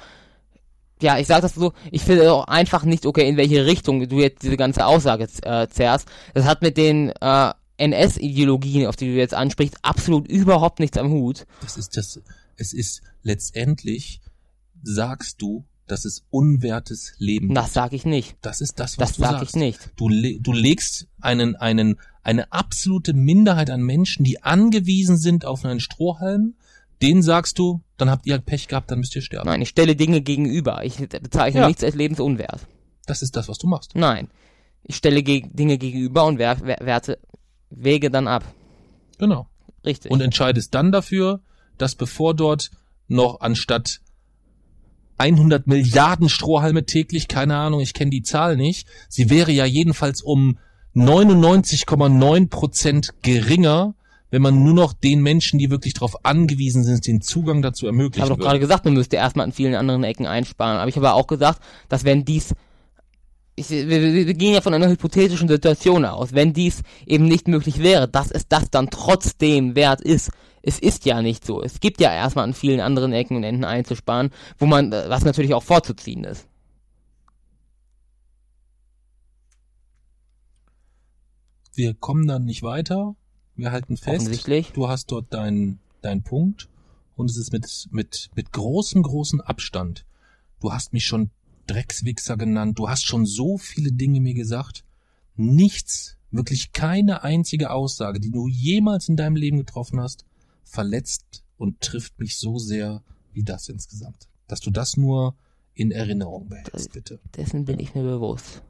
[1.00, 4.18] ja, ich sag das so, ich finde auch einfach nicht okay, in welche Richtung du
[4.18, 6.08] jetzt diese ganze Aussage äh, zerrst.
[6.34, 11.10] Das hat mit den äh, NS-Ideologien, auf die du jetzt ansprichst, absolut überhaupt nichts am
[11.10, 11.46] Hut.
[11.62, 12.20] Das ist das,
[12.56, 14.20] es ist letztendlich,
[14.82, 18.36] sagst du, dass es unwertes Leben Das sag ich nicht.
[18.42, 19.50] Das ist das, was Das du sag sagst.
[19.50, 19.90] ich nicht.
[19.96, 25.64] Du, le du legst einen, einen, eine absolute Minderheit an Menschen, die angewiesen sind auf
[25.64, 26.54] einen Strohhalm,
[27.02, 29.48] denen sagst du, dann habt ihr Pech gehabt, dann müsst ihr sterben.
[29.48, 30.84] Nein, ich stelle Dinge gegenüber.
[30.84, 31.66] Ich bezeichne Ja.
[31.68, 32.66] nichts als lebensunwert.
[33.06, 33.92] Das ist das, was du machst.
[33.94, 34.28] Nein.
[34.82, 37.18] Ich stelle geg Dinge gegenüber und wer wer werte,
[37.70, 38.44] wege dann ab.
[39.18, 39.48] Genau.
[39.84, 40.10] Richtig.
[40.10, 41.40] Und entscheidest dann dafür,
[41.78, 42.70] dass bevor dort
[43.08, 44.00] noch anstatt
[45.18, 50.22] 100 Milliarden Strohhalme täglich, keine Ahnung, ich kenne die Zahl nicht, sie wäre ja jedenfalls
[50.22, 50.58] um
[50.94, 53.94] 99,9 Prozent geringer,
[54.30, 57.92] wenn man nur noch den Menschen, die wirklich darauf angewiesen sind, den Zugang dazu Ich
[57.92, 60.78] ermöglichen habe doch gerade gesagt, man müsste erstmal an vielen anderen Ecken einsparen.
[60.78, 62.54] Aber ich habe auch gesagt, dass wenn dies,
[63.54, 67.82] ich, wir wir gehen ja von einer hypothetischen Situation aus, wenn dies eben nicht möglich
[67.82, 70.30] wäre, dass es das dann trotzdem wert ist.
[70.66, 71.62] Es ist ja nicht so.
[71.62, 75.24] Es gibt ja erstmal an vielen anderen Ecken und Enden einzusparen, wo man, äh, was
[75.24, 76.48] natürlich auch vorzuziehen ist.
[81.72, 83.14] Wir kommen dann nicht weiter,
[83.54, 84.72] wir halten fest, Offensichtlich.
[84.72, 86.68] du hast dort deinen deinen Punkt
[87.14, 90.04] und es ist mit, mit, mit großem, großem Abstand.
[90.60, 91.30] Du hast mich schon
[91.68, 94.84] Dreckswichser genannt, du hast schon so viele Dinge mir gesagt.
[95.36, 100.24] Nichts, wirklich keine einzige Aussage, die du jemals in deinem Leben getroffen hast,
[100.66, 103.02] verletzt und trifft mich so sehr
[103.32, 104.28] wie das insgesamt.
[104.48, 105.36] Dass du das nur
[105.74, 107.20] in Erinnerung behältst, bitte.
[107.36, 108.62] Dessen bin ich mir bewusst.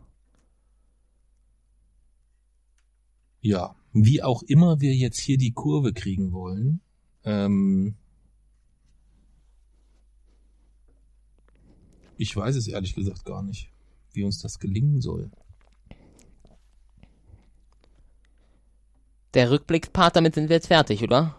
[3.41, 6.81] Ja, wie auch immer wir jetzt hier die Kurve kriegen wollen,
[7.25, 7.95] ähm,
[12.17, 13.71] ich weiß es ehrlich gesagt gar nicht,
[14.13, 15.31] wie uns das gelingen soll.
[19.35, 21.37] Der Rückblickspart, damit sind wir jetzt fertig, oder?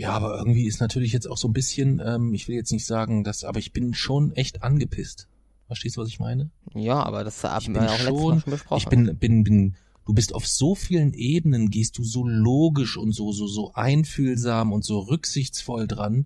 [0.00, 2.86] Ja, aber irgendwie ist natürlich jetzt auch so ein bisschen, ähm, ich will jetzt nicht
[2.86, 5.28] sagen, dass, aber ich bin schon echt angepisst.
[5.66, 6.50] Verstehst du, was ich meine?
[6.74, 8.78] Ja, aber das haben Ich wir ja auch letztes Mal schon, schon besprochen.
[8.78, 9.74] ich bin, bin, bin,
[10.06, 14.72] du bist auf so vielen Ebenen, gehst du so logisch und so, so, so einfühlsam
[14.72, 16.24] und so rücksichtsvoll dran,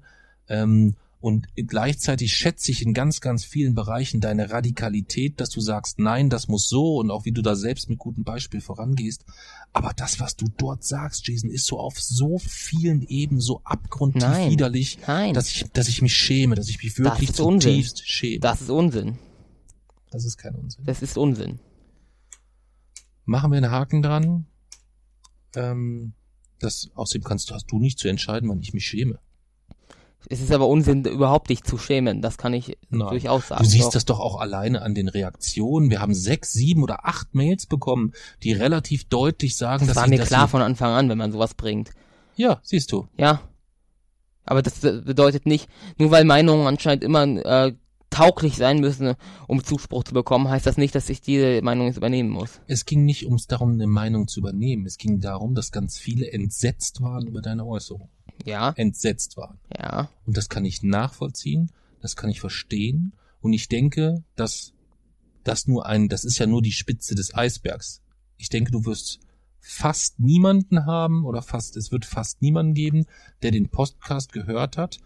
[0.48, 0.94] ähm,
[1.24, 6.28] und gleichzeitig schätze ich in ganz, ganz vielen Bereichen deine Radikalität, dass du sagst, nein,
[6.28, 9.24] das muss so und auch wie du da selbst mit gutem Beispiel vorangehst.
[9.72, 14.20] Aber das, was du dort sagst, Jason, ist so auf so vielen Ebenen so abgrundtief
[14.22, 14.50] Nein.
[14.50, 15.32] widerlich, Nein.
[15.32, 17.70] dass ich, dass ich mich schäme, dass ich mich wirklich ist Unsinn.
[17.72, 18.40] zutiefst schäme.
[18.40, 19.18] Das ist Unsinn.
[20.10, 20.84] das ist kein Unsinn.
[20.84, 21.58] Das ist Unsinn.
[23.24, 24.44] machen wir einen Haken dran.
[25.56, 26.12] Ähm,
[26.58, 29.20] das, außerdem kannst du, hast du nicht zu entscheiden, wann ich mich schäme.
[30.28, 32.22] Es ist aber Unsinn, überhaupt dich zu schämen.
[32.22, 33.08] Das kann ich Nein.
[33.10, 33.62] durchaus sagen.
[33.62, 33.92] Du siehst Doch.
[33.92, 35.90] das doch auch alleine an den Reaktionen.
[35.90, 38.12] Wir haben sechs, sieben oder acht Mails bekommen,
[38.42, 41.54] die relativ deutlich sagen, Das dass war mir klar von Anfang an, wenn man sowas
[41.54, 41.90] bringt.
[42.36, 43.06] Ja, siehst du.
[43.18, 43.42] Ja.
[44.44, 45.68] Aber das be- bedeutet nicht,
[45.98, 47.72] nur weil Meinungen anscheinend immer äh,
[48.10, 49.14] tauglich sein müssen,
[49.48, 52.60] um Zuspruch zu bekommen, heißt das nicht, dass ich diese Meinung jetzt übernehmen muss.
[52.66, 54.86] Es ging nicht ums darum, eine Meinung zu übernehmen.
[54.86, 58.08] Es ging darum, dass ganz viele entsetzt waren über deine Äußerung.
[58.44, 59.58] Ja, Entsetzt waren.
[59.76, 60.10] ja.
[60.26, 61.70] Und das kann ich nachvollziehen,
[62.00, 63.12] das kann ich verstehen.
[63.40, 64.72] Und ich denke, dass
[65.44, 68.02] das nur ein, das ist ja nur die Spitze des Eisbergs.
[68.36, 69.20] Ich denke, du wirst
[69.60, 73.06] fast niemanden haben oder fast, es wird fast niemanden geben,
[73.42, 74.98] der den Podcast gehört hat,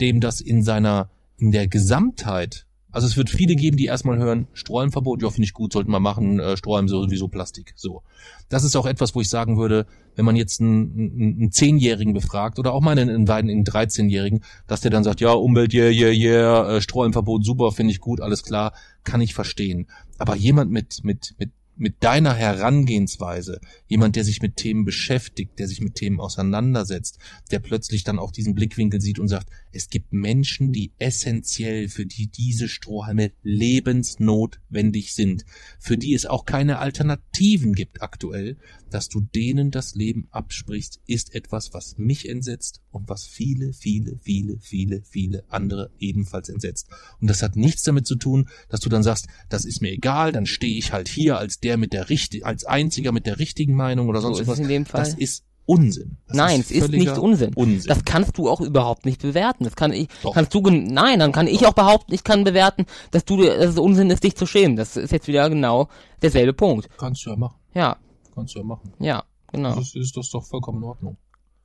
[0.00, 4.46] dem das in seiner, in der Gesamtheit, also es wird viele geben, die erstmal hören,
[4.52, 8.02] Strohhalmverbot, ja, finde ich gut, sollten wir machen, äh, Strohhalm sowieso Plastik, so.
[8.48, 12.58] Das ist auch etwas, wo ich sagen würde, wenn man jetzt einen, einen, Zehnjährigen befragt
[12.60, 16.10] oder auch mal einen, beiden- einen 13-Jährigen, dass der dann sagt, ja, Umwelt, yeah, yeah,
[16.10, 18.72] yeah, äh, Strohhalmverbot, super, finde ich gut, alles klar,
[19.02, 19.88] kann ich verstehen.
[20.18, 25.68] Aber jemand mit, mit, mit, mit deiner Herangehensweise, jemand, der sich mit Themen beschäftigt, der
[25.68, 27.18] sich mit Themen auseinandersetzt,
[27.50, 32.06] der plötzlich dann auch diesen Blickwinkel sieht und sagt, es gibt Menschen, die essentiell, für
[32.06, 35.44] die diese Strohhalme lebensnotwendig sind,
[35.80, 38.56] für die es auch keine Alternativen gibt aktuell,
[38.90, 44.18] dass du denen das Leben absprichst, ist etwas, was mich entsetzt und was viele, viele,
[44.22, 46.88] viele, viele, viele andere ebenfalls entsetzt.
[47.20, 50.30] Und das hat nichts damit zu tun, dass du dann sagst, das ist mir egal,
[50.30, 53.74] dann stehe ich halt hier als der mit der richtig, als einziger mit der richtigen
[53.74, 54.54] Meinung oder So sonst ist was.
[54.54, 55.00] es in dem Fall.
[55.00, 56.18] Das ist Unsinn.
[56.28, 57.54] Das Nein, es ist nicht Unsinn.
[57.54, 57.88] Unsinn.
[57.88, 59.64] Das kannst du auch überhaupt nicht bewerten.
[59.64, 60.34] Das kann ich, Doch.
[60.34, 63.78] kannst du, nein, dann kann ich auch behaupten, ich kann bewerten, dass du, dass es
[63.78, 64.76] Unsinn ist, dich zu schämen.
[64.76, 65.88] Das ist jetzt wieder genau
[66.20, 66.88] derselbe Punkt.
[66.98, 67.56] Kannst du ja machen.
[67.74, 67.96] Ja,
[68.34, 68.92] Kannst du ja machen.
[69.00, 69.74] ja, genau.
[69.74, 71.16] Das ist, ist das doch vollkommen in Ordnung.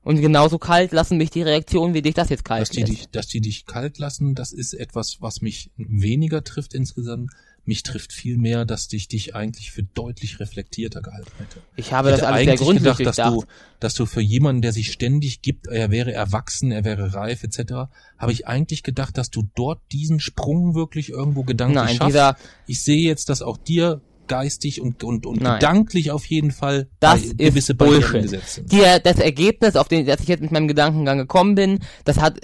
[0.01, 2.91] Und genauso kalt lassen mich die Reaktionen, wie dich das jetzt kalt Dass die, lässt.
[2.91, 7.31] dich, dass die dich kalt lassen, das ist etwas, was mich weniger trifft insgesamt.
[7.65, 11.59] Mich trifft viel mehr, dass dich dich eigentlich für deutlich reflektierter gehalten hätte.
[11.75, 13.49] Ich habe Ich das alles sehr eigentlich gründlich gedacht, dass durchdacht.
[13.49, 17.43] du, dass du für jemanden, der sich ständig gibt, er wäre erwachsen, er wäre reif
[17.43, 17.73] etc.,
[18.17, 22.07] habe ich eigentlich gedacht, dass du dort diesen Sprung wirklich irgendwo gedanklich Nein, schaffst.
[22.09, 22.37] dieser,
[22.67, 25.59] ich sehe jetzt, dass auch dir geistig und, und, und Nein.
[25.59, 28.21] gedanklich auf jeden Fall Das bei- gewisse Barrieren Bullshit.
[28.21, 28.71] gesetzt sind.
[28.71, 32.39] dir, das Ergebnis, auf den, dass ich jetzt mit meinem Gedankengang gekommen bin, das hat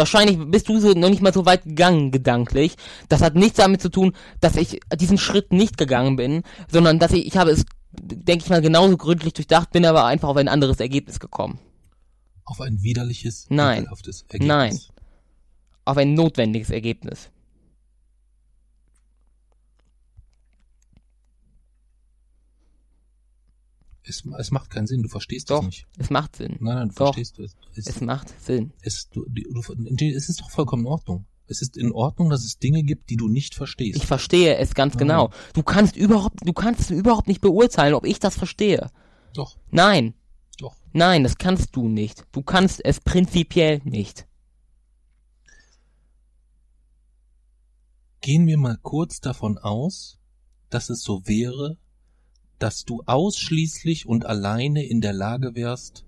[0.00, 2.74] wahrscheinlich bist du so noch nicht mal so weit gegangen gedanklich.
[3.08, 7.12] Das hat nichts damit zu tun, dass ich diesen Schritt nicht gegangen bin, sondern dass
[7.12, 10.48] ich ich habe es denke ich mal genauso gründlich durchdacht, bin aber einfach auf ein
[10.48, 11.58] anderes Ergebnis gekommen,
[12.44, 13.86] Auf ein widerliches, Nein.
[13.86, 14.24] Ergebnis.
[14.40, 14.78] Nein.
[15.84, 17.30] auf ein notwendiges Ergebnis.
[24.02, 25.58] Es, es macht keinen Sinn, du verstehst Doch.
[25.58, 25.86] das nicht.
[25.98, 26.56] Es macht Sinn.
[26.60, 27.14] Nein, nein, du Doch.
[27.14, 27.54] verstehst es.
[27.74, 28.72] Es, Es macht Sinn.
[28.82, 31.26] es, du, du, es ist doch vollkommen in Ordnung.
[31.46, 33.96] Es ist in Ordnung, dass es Dinge gibt, die du nicht verstehst.
[33.96, 35.30] Ich verstehe es ganz genau.
[35.52, 38.90] Du kannst überhaupt, du kannst überhaupt nicht beurteilen, ob ich das verstehe.
[39.34, 40.14] doch, Nein,
[40.58, 40.76] doch.
[40.92, 42.24] nein, das kannst du nicht.
[42.32, 44.26] Du kannst es prinzipiell nicht.
[48.20, 50.18] Gehen wir mal kurz davon aus,
[50.68, 51.78] dass es so wäre,
[52.60, 56.04] dass du ausschließlich und alleine in der Lage wärst,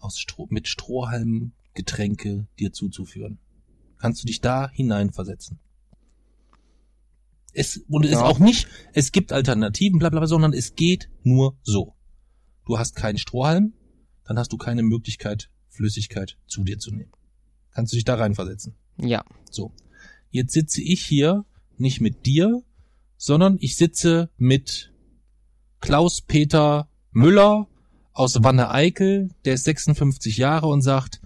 [0.00, 3.38] aus Stroh, mit Strohhalmen Getränke dir zuzuführen.
[3.98, 5.60] Kannst du dich da hineinversetzen?
[7.52, 8.24] Es, und es ist Ja.
[8.24, 11.94] auch nicht, es gibt Alternativen, bla, bla, bla, sondern es geht nur so.
[12.64, 13.74] Du hast keinen Strohhalm,
[14.24, 17.12] dann hast du keine Möglichkeit, Flüssigkeit zu dir zu nehmen.
[17.72, 18.74] Kannst du dich da reinversetzen?
[18.98, 19.24] Ja.
[19.50, 19.72] So.
[20.30, 21.44] Jetzt sitze ich hier
[21.76, 22.62] nicht mit dir,
[23.16, 24.89] sondern ich sitze mit
[25.80, 27.66] Klaus-Peter Müller
[28.12, 31.20] aus Wanne-Eickel, der ist 56 Jahre und sagt,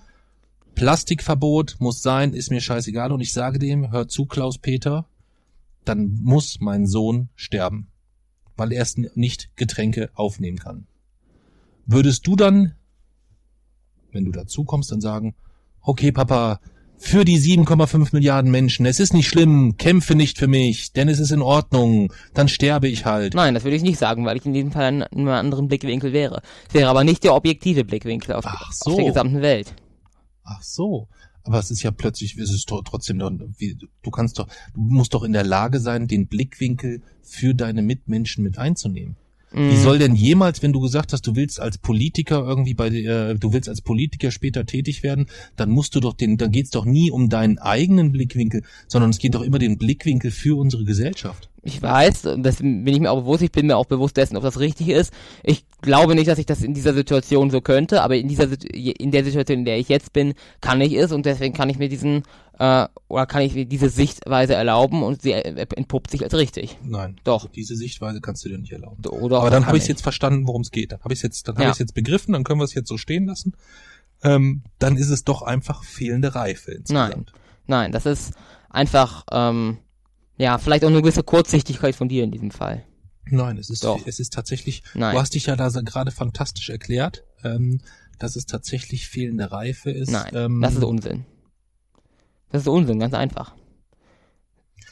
[0.75, 3.13] Plastikverbot muss sein, ist mir scheißegal.
[3.13, 5.07] Und ich sage dem, hör zu, Klaus-Peter,
[5.85, 7.89] dann muss mein Sohn sterben,
[8.57, 10.87] weil er es nicht Getränke aufnehmen kann.
[11.87, 12.75] Würdest du dann,
[14.11, 15.35] wenn du dazu kommst, dann sagen,
[15.81, 16.61] okay, Papa,
[16.97, 21.19] für die 7,5 Milliarden Menschen, es ist nicht schlimm, kämpfe nicht für mich, denn es
[21.19, 23.35] ist in Ordnung, dann sterbe ich halt.
[23.35, 26.13] Nein, das würde ich nicht sagen, weil ich in diesem Fall in einem anderen Blickwinkel
[26.13, 26.41] wäre.
[26.69, 28.97] Es wäre aber nicht der objektive Blickwinkel auf, Ach auf so.
[28.97, 29.75] der gesamten Welt.
[30.45, 31.09] Ach so.
[31.43, 35.25] Aber es ist ja plötzlich, es ist tro- trotzdem du kannst doch, du musst doch
[35.25, 39.17] in der Lage sein, den Blickwinkel für deine Mitmenschen mit einzunehmen.
[39.55, 39.77] Wie Mhm.
[39.77, 43.53] soll denn jemals, wenn du gesagt hast, du willst als Politiker irgendwie bei, äh, du
[43.53, 45.27] willst als Politiker später tätig werden,
[45.57, 49.19] dann musst du doch den, dann geht's doch nie um deinen eigenen Blickwinkel, sondern es
[49.19, 51.49] geht doch immer den Blickwinkel für unsere Gesellschaft.
[51.67, 54.37] Ich weiß, und das bin ich mir auch bewusst, ich bin mir auch bewusst dessen,
[54.37, 55.13] ob das richtig ist.
[55.43, 59.11] Ich glaube nicht, dass ich das in dieser Situation so könnte, aber in dieser in
[59.11, 61.89] der Situation, in der ich jetzt bin, kann ich es und deswegen kann ich mir
[61.89, 62.23] diesen
[62.59, 66.77] äh, oder kann ich mir diese Sichtweise erlauben und sie äh, entpuppt sich als richtig.
[66.83, 67.17] Nein.
[67.25, 67.49] Doch.
[67.51, 69.05] Diese Sichtweise kannst du dir nicht erlauben.
[69.07, 70.93] Oder Aber dann habe ich jetzt verstanden, worum es geht.
[70.93, 71.73] Dann habe ich jetzt, dann habe Ja.
[71.73, 73.55] ich jetzt begriffen, dann können wir es jetzt so stehen lassen.
[74.23, 77.33] Ähm, dann ist es doch einfach fehlende Reife insgesamt.
[77.67, 78.35] Nein, das ist
[78.71, 79.79] einfach ähm,
[80.37, 82.85] ja vielleicht auch eine gewisse Kurzsichtigkeit von dir in diesem Fall.
[83.27, 84.07] Nein, es ist, Doch.
[84.07, 85.15] es ist tatsächlich, Nein.
[85.15, 87.81] du hast dich ja da gerade fantastisch erklärt, ähm,
[88.19, 90.11] dass es tatsächlich fehlende Reife ist.
[90.11, 91.25] Nein, ähm, das ist Unsinn.
[92.51, 93.55] Das ist Unsinn, ganz einfach.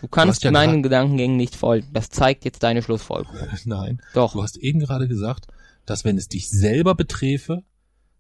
[0.01, 1.87] Du kannst hast ja meinen Gedankengängen nicht folgen.
[1.93, 3.39] Das zeigt jetzt deine Schlussfolgerung.
[3.65, 4.33] Nein, Doch.
[4.33, 5.47] du hast eben gerade gesagt,
[5.87, 7.63] dass wenn es dich selber beträfe,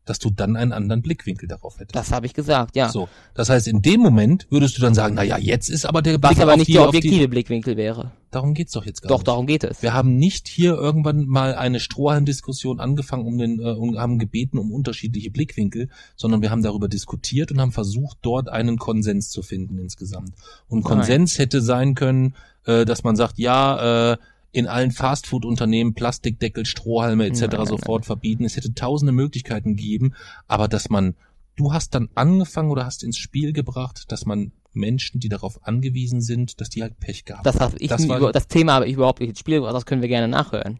[0.04, 1.94] dass du dann einen anderen Blickwinkel darauf hättest.
[1.94, 2.88] Das habe ich gesagt, ja.
[2.88, 6.02] So, das heißt, in dem Moment würdest du dann sagen, na ja, jetzt ist aber
[6.02, 8.12] der Was Blick aber auf nicht die, der auf die, objektive Blickwinkel wäre.
[8.30, 9.28] Darum geht's doch jetzt gar Doch, nicht.
[9.28, 9.82] darum geht es.
[9.82, 14.58] Wir haben nicht hier irgendwann mal eine Strohhalm-Diskussion angefangen um den, äh, und haben gebeten
[14.58, 19.42] um unterschiedliche Blickwinkel, sondern wir haben darüber diskutiert und haben versucht, dort einen Konsens zu
[19.42, 20.32] finden insgesamt.
[20.66, 22.34] Und Konsens hätte sein können,
[22.64, 24.16] äh, dass man sagt, ja, äh,
[24.52, 27.40] in allen Fastfood-Unternehmen Plastikdeckel, Strohhalme etc.
[27.40, 28.44] Nein, nein, sofort verbieten.
[28.44, 30.14] Es hätte tausende Möglichkeiten gegeben,
[30.46, 31.14] aber dass man,
[31.56, 36.20] du hast dann angefangen oder hast ins Spiel gebracht, dass man Menschen, die darauf angewiesen
[36.20, 37.72] sind, dass die halt Pech gehabt Das, haben.
[37.72, 39.86] habe ich Das war- über, das Thema habe ich überhaupt nicht ins Spiel gebracht, das
[39.86, 40.78] können wir gerne nachhören.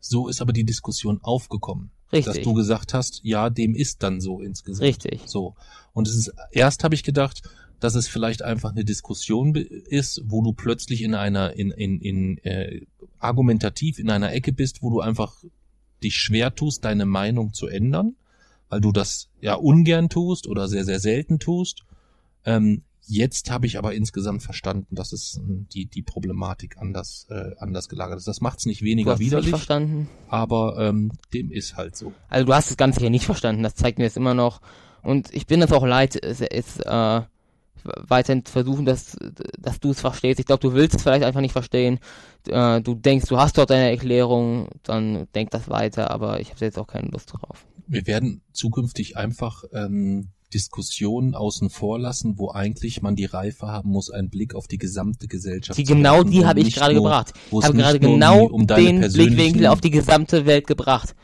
[0.00, 1.90] So ist aber die Diskussion aufgekommen.
[2.12, 2.34] Richtig.
[2.36, 4.82] Dass du gesagt hast, ja, dem ist dann so insgesamt.
[4.82, 5.22] Richtig.
[5.26, 5.54] So.
[5.92, 7.42] Und es ist, erst habe ich gedacht,
[7.80, 12.38] dass es vielleicht einfach eine Diskussion ist, wo du plötzlich in einer, in, in, in,
[12.38, 12.82] äh,
[13.18, 15.44] argumentativ in einer Ecke bist, wo du einfach
[16.02, 18.16] dich schwer tust, deine Meinung zu ändern,
[18.68, 21.84] weil du das ja ungern tust oder sehr, sehr selten tust.
[22.44, 27.52] Ähm, Jetzt habe ich aber insgesamt verstanden, dass es äh, die, die Problematik anders, äh,
[27.58, 28.28] anders gelagert ist.
[28.28, 30.10] Das macht es nicht weniger es nicht widerlich, verstanden.
[30.28, 32.12] aber ähm, dem ist halt so.
[32.28, 34.60] Also du hast das Ganze hier nicht verstanden, das zeigt mir jetzt immer noch.
[35.02, 37.22] Und ich bin es auch leid, es ist äh,
[37.84, 39.16] weiterhin versuchen, dass,
[39.58, 40.40] dass du es verstehst.
[40.40, 41.98] Ich glaube, du willst es vielleicht einfach nicht verstehen.
[42.48, 46.64] Äh, du denkst, du hast dort deine Erklärung, dann denk das weiter, aber ich habe
[46.64, 47.66] jetzt auch keine Lust drauf.
[47.86, 53.90] Wir werden zukünftig einfach ähm, Diskussionen außen vor lassen, wo eigentlich man die Reife haben
[53.90, 57.32] muss, einen Blick auf die gesamte Gesellschaft Die zu genau die habe ich gerade gebracht.
[57.50, 61.14] Ich habe gerade genau um den Blickwinkel auf die gesamte Welt gebracht.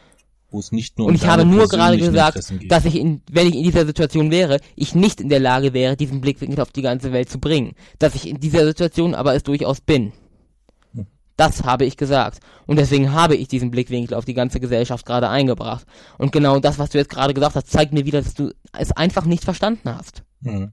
[0.55, 2.39] Wo es nicht nur Und um ich habe nur gerade gesagt,
[2.69, 5.97] dass ich in, wenn ich in dieser Situation wäre, ich nicht in der Lage wäre,
[5.97, 7.75] diesen Blickwinkel auf die ganze Welt zu bringen.
[7.99, 10.13] Dass ich in dieser Situation aber es durchaus bin.
[10.93, 11.07] Hm.
[11.37, 12.39] Das habe ich gesagt.
[12.67, 15.87] Und deswegen habe ich diesen Blickwinkel auf die ganze Gesellschaft gerade eingebracht.
[16.19, 18.93] Und genau das, was du jetzt gerade gesagt hast, zeigt mir wieder, dass du es
[18.93, 20.23] einfach nicht verstanden hast.
[20.41, 20.73] Mhm.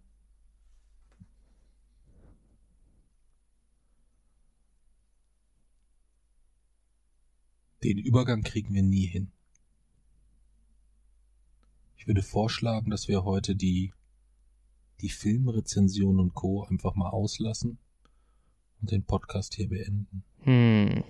[7.83, 9.31] Den Übergang kriegen wir nie hin.
[12.01, 13.93] Ich würde vorschlagen, dass wir heute die,
[15.01, 16.63] die Filmrezension und Co.
[16.63, 17.77] einfach mal auslassen
[18.81, 20.23] und den Podcast hier beenden.
[20.39, 21.03] Hm.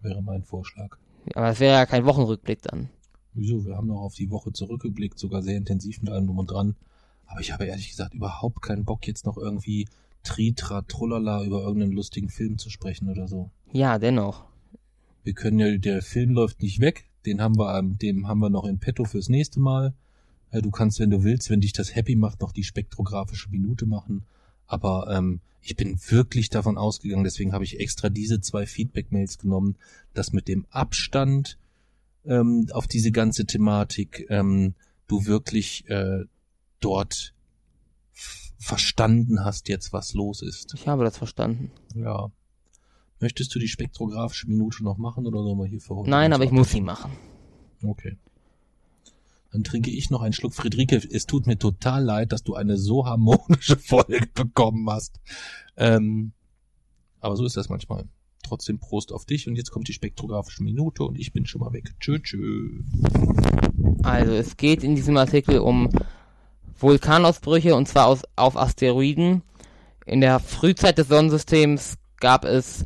[0.00, 0.96] Wäre mein Vorschlag.
[1.34, 2.88] Aber es wäre ja kein Wochenrückblick dann.
[3.34, 3.66] Wieso?
[3.66, 6.76] Wir haben noch auf die Woche zurückgeblickt, sogar sehr intensiv mit allem drum und dran.
[7.26, 9.88] Aber ich habe ehrlich gesagt überhaupt keinen Bock, jetzt noch irgendwie
[10.22, 13.50] Tritra, Trullala über irgendeinen lustigen Film zu sprechen oder so.
[13.72, 14.44] Ja, dennoch.
[15.24, 18.50] Wir können ja, der Film läuft nicht weg, den haben wir, ähm, dem haben wir
[18.50, 19.94] noch in petto fürs nächste Mal.
[20.50, 23.86] Äh, Du kannst, wenn du willst, wenn dich das happy macht, noch die spektrographische Minute
[23.86, 24.24] machen.
[24.66, 29.76] Aber ähm, ich bin wirklich davon ausgegangen, deswegen habe ich extra diese zwei Feedback-Mails genommen,
[30.14, 31.58] dass mit dem Abstand
[32.24, 34.74] ähm, auf diese ganze Thematik ähm,
[35.06, 36.24] du wirklich äh,
[36.80, 37.34] dort
[38.58, 40.74] verstanden hast jetzt, was los ist.
[40.74, 41.70] Ich habe das verstanden.
[41.94, 42.30] Ja.
[43.20, 46.10] Möchtest du die spektrographische Minute noch machen oder sollen wir hier für heute?
[46.10, 47.12] Nein, aber ich muss sie machen.
[47.82, 48.16] Okay.
[49.50, 50.54] Dann trinke ich noch einen Schluck.
[50.54, 55.20] Friederike, es tut mir total leid, dass du eine so harmonische Folge bekommen hast.
[55.76, 56.32] Ähm,
[57.20, 58.04] aber so ist das manchmal.
[58.42, 61.72] Trotzdem Prost auf dich und jetzt kommt die spektrographische Minute und ich bin schon mal
[61.72, 61.94] weg.
[62.00, 62.82] Tschö, tschö.
[64.02, 65.90] Also es geht in diesem Artikel um
[66.78, 69.42] Vulkanausbrüche und zwar aus, auf Asteroiden.
[70.06, 72.84] In der Frühzeit des Sonnensystems gab es,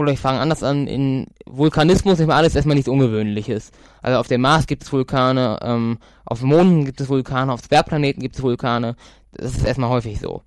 [0.00, 3.70] oder ich fange anders an, in Vulkanismus ist alles erstmal nichts Ungewöhnliches.
[4.00, 8.22] Also auf dem Mars gibt es Vulkane, ähm, auf Monden gibt es Vulkane, auf Zwergplaneten
[8.22, 8.96] gibt es Vulkane.
[9.32, 10.42] Das ist erstmal häufig so.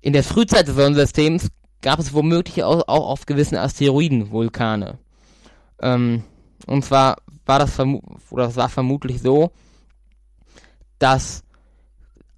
[0.00, 1.48] In der Frühzeit des Sonnensystems
[1.82, 4.98] gab es womöglich auch, auch auf gewissen Asteroiden Vulkane.
[5.80, 6.24] Ähm,
[6.66, 9.50] und zwar war das oder das war vermutlich so,
[10.98, 11.44] dass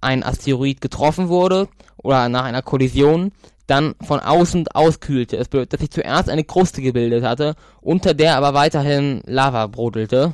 [0.01, 3.31] ein Asteroid getroffen wurde oder nach einer Kollision
[3.67, 5.37] dann von außen auskühlte.
[5.37, 10.33] Es bedeutet, dass sich zuerst eine Kruste gebildet hatte, unter der aber weiterhin Lava brodelte,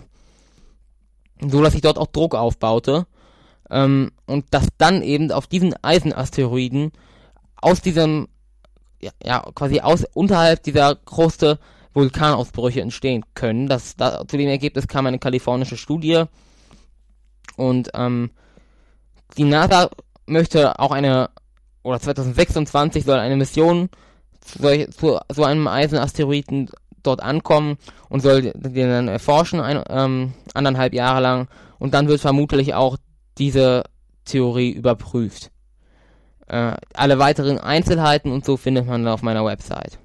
[1.42, 3.08] so dass sich dort auch Druck aufbaute
[3.70, 6.92] ähm, und dass dann eben auf diesen Eisenasteroiden
[7.62, 8.28] aus diesem
[9.02, 11.60] ja, ja quasi aus unterhalb dieser Kruste
[11.94, 13.68] Vulkanausbrüche entstehen können.
[13.68, 16.24] Das, da, zu dem Ergebnis kam eine kalifornische Studie
[17.56, 18.32] und ähm,
[19.38, 19.90] die NASA
[20.26, 21.30] möchte auch eine,
[21.84, 23.90] oder 2026 soll eine Mission
[24.42, 26.70] zu, zu so einem Eisenasteroiden
[27.04, 27.78] dort ankommen
[28.10, 31.48] und soll den dann erforschen, ein, ähm, anderthalb Jahre lang.
[31.80, 32.98] Und dann wird vermutlich auch
[33.38, 33.84] diese
[34.26, 35.52] Theorie überprüft.
[36.48, 40.00] Äh, alle weiteren Einzelheiten und so findet man auf meiner Website.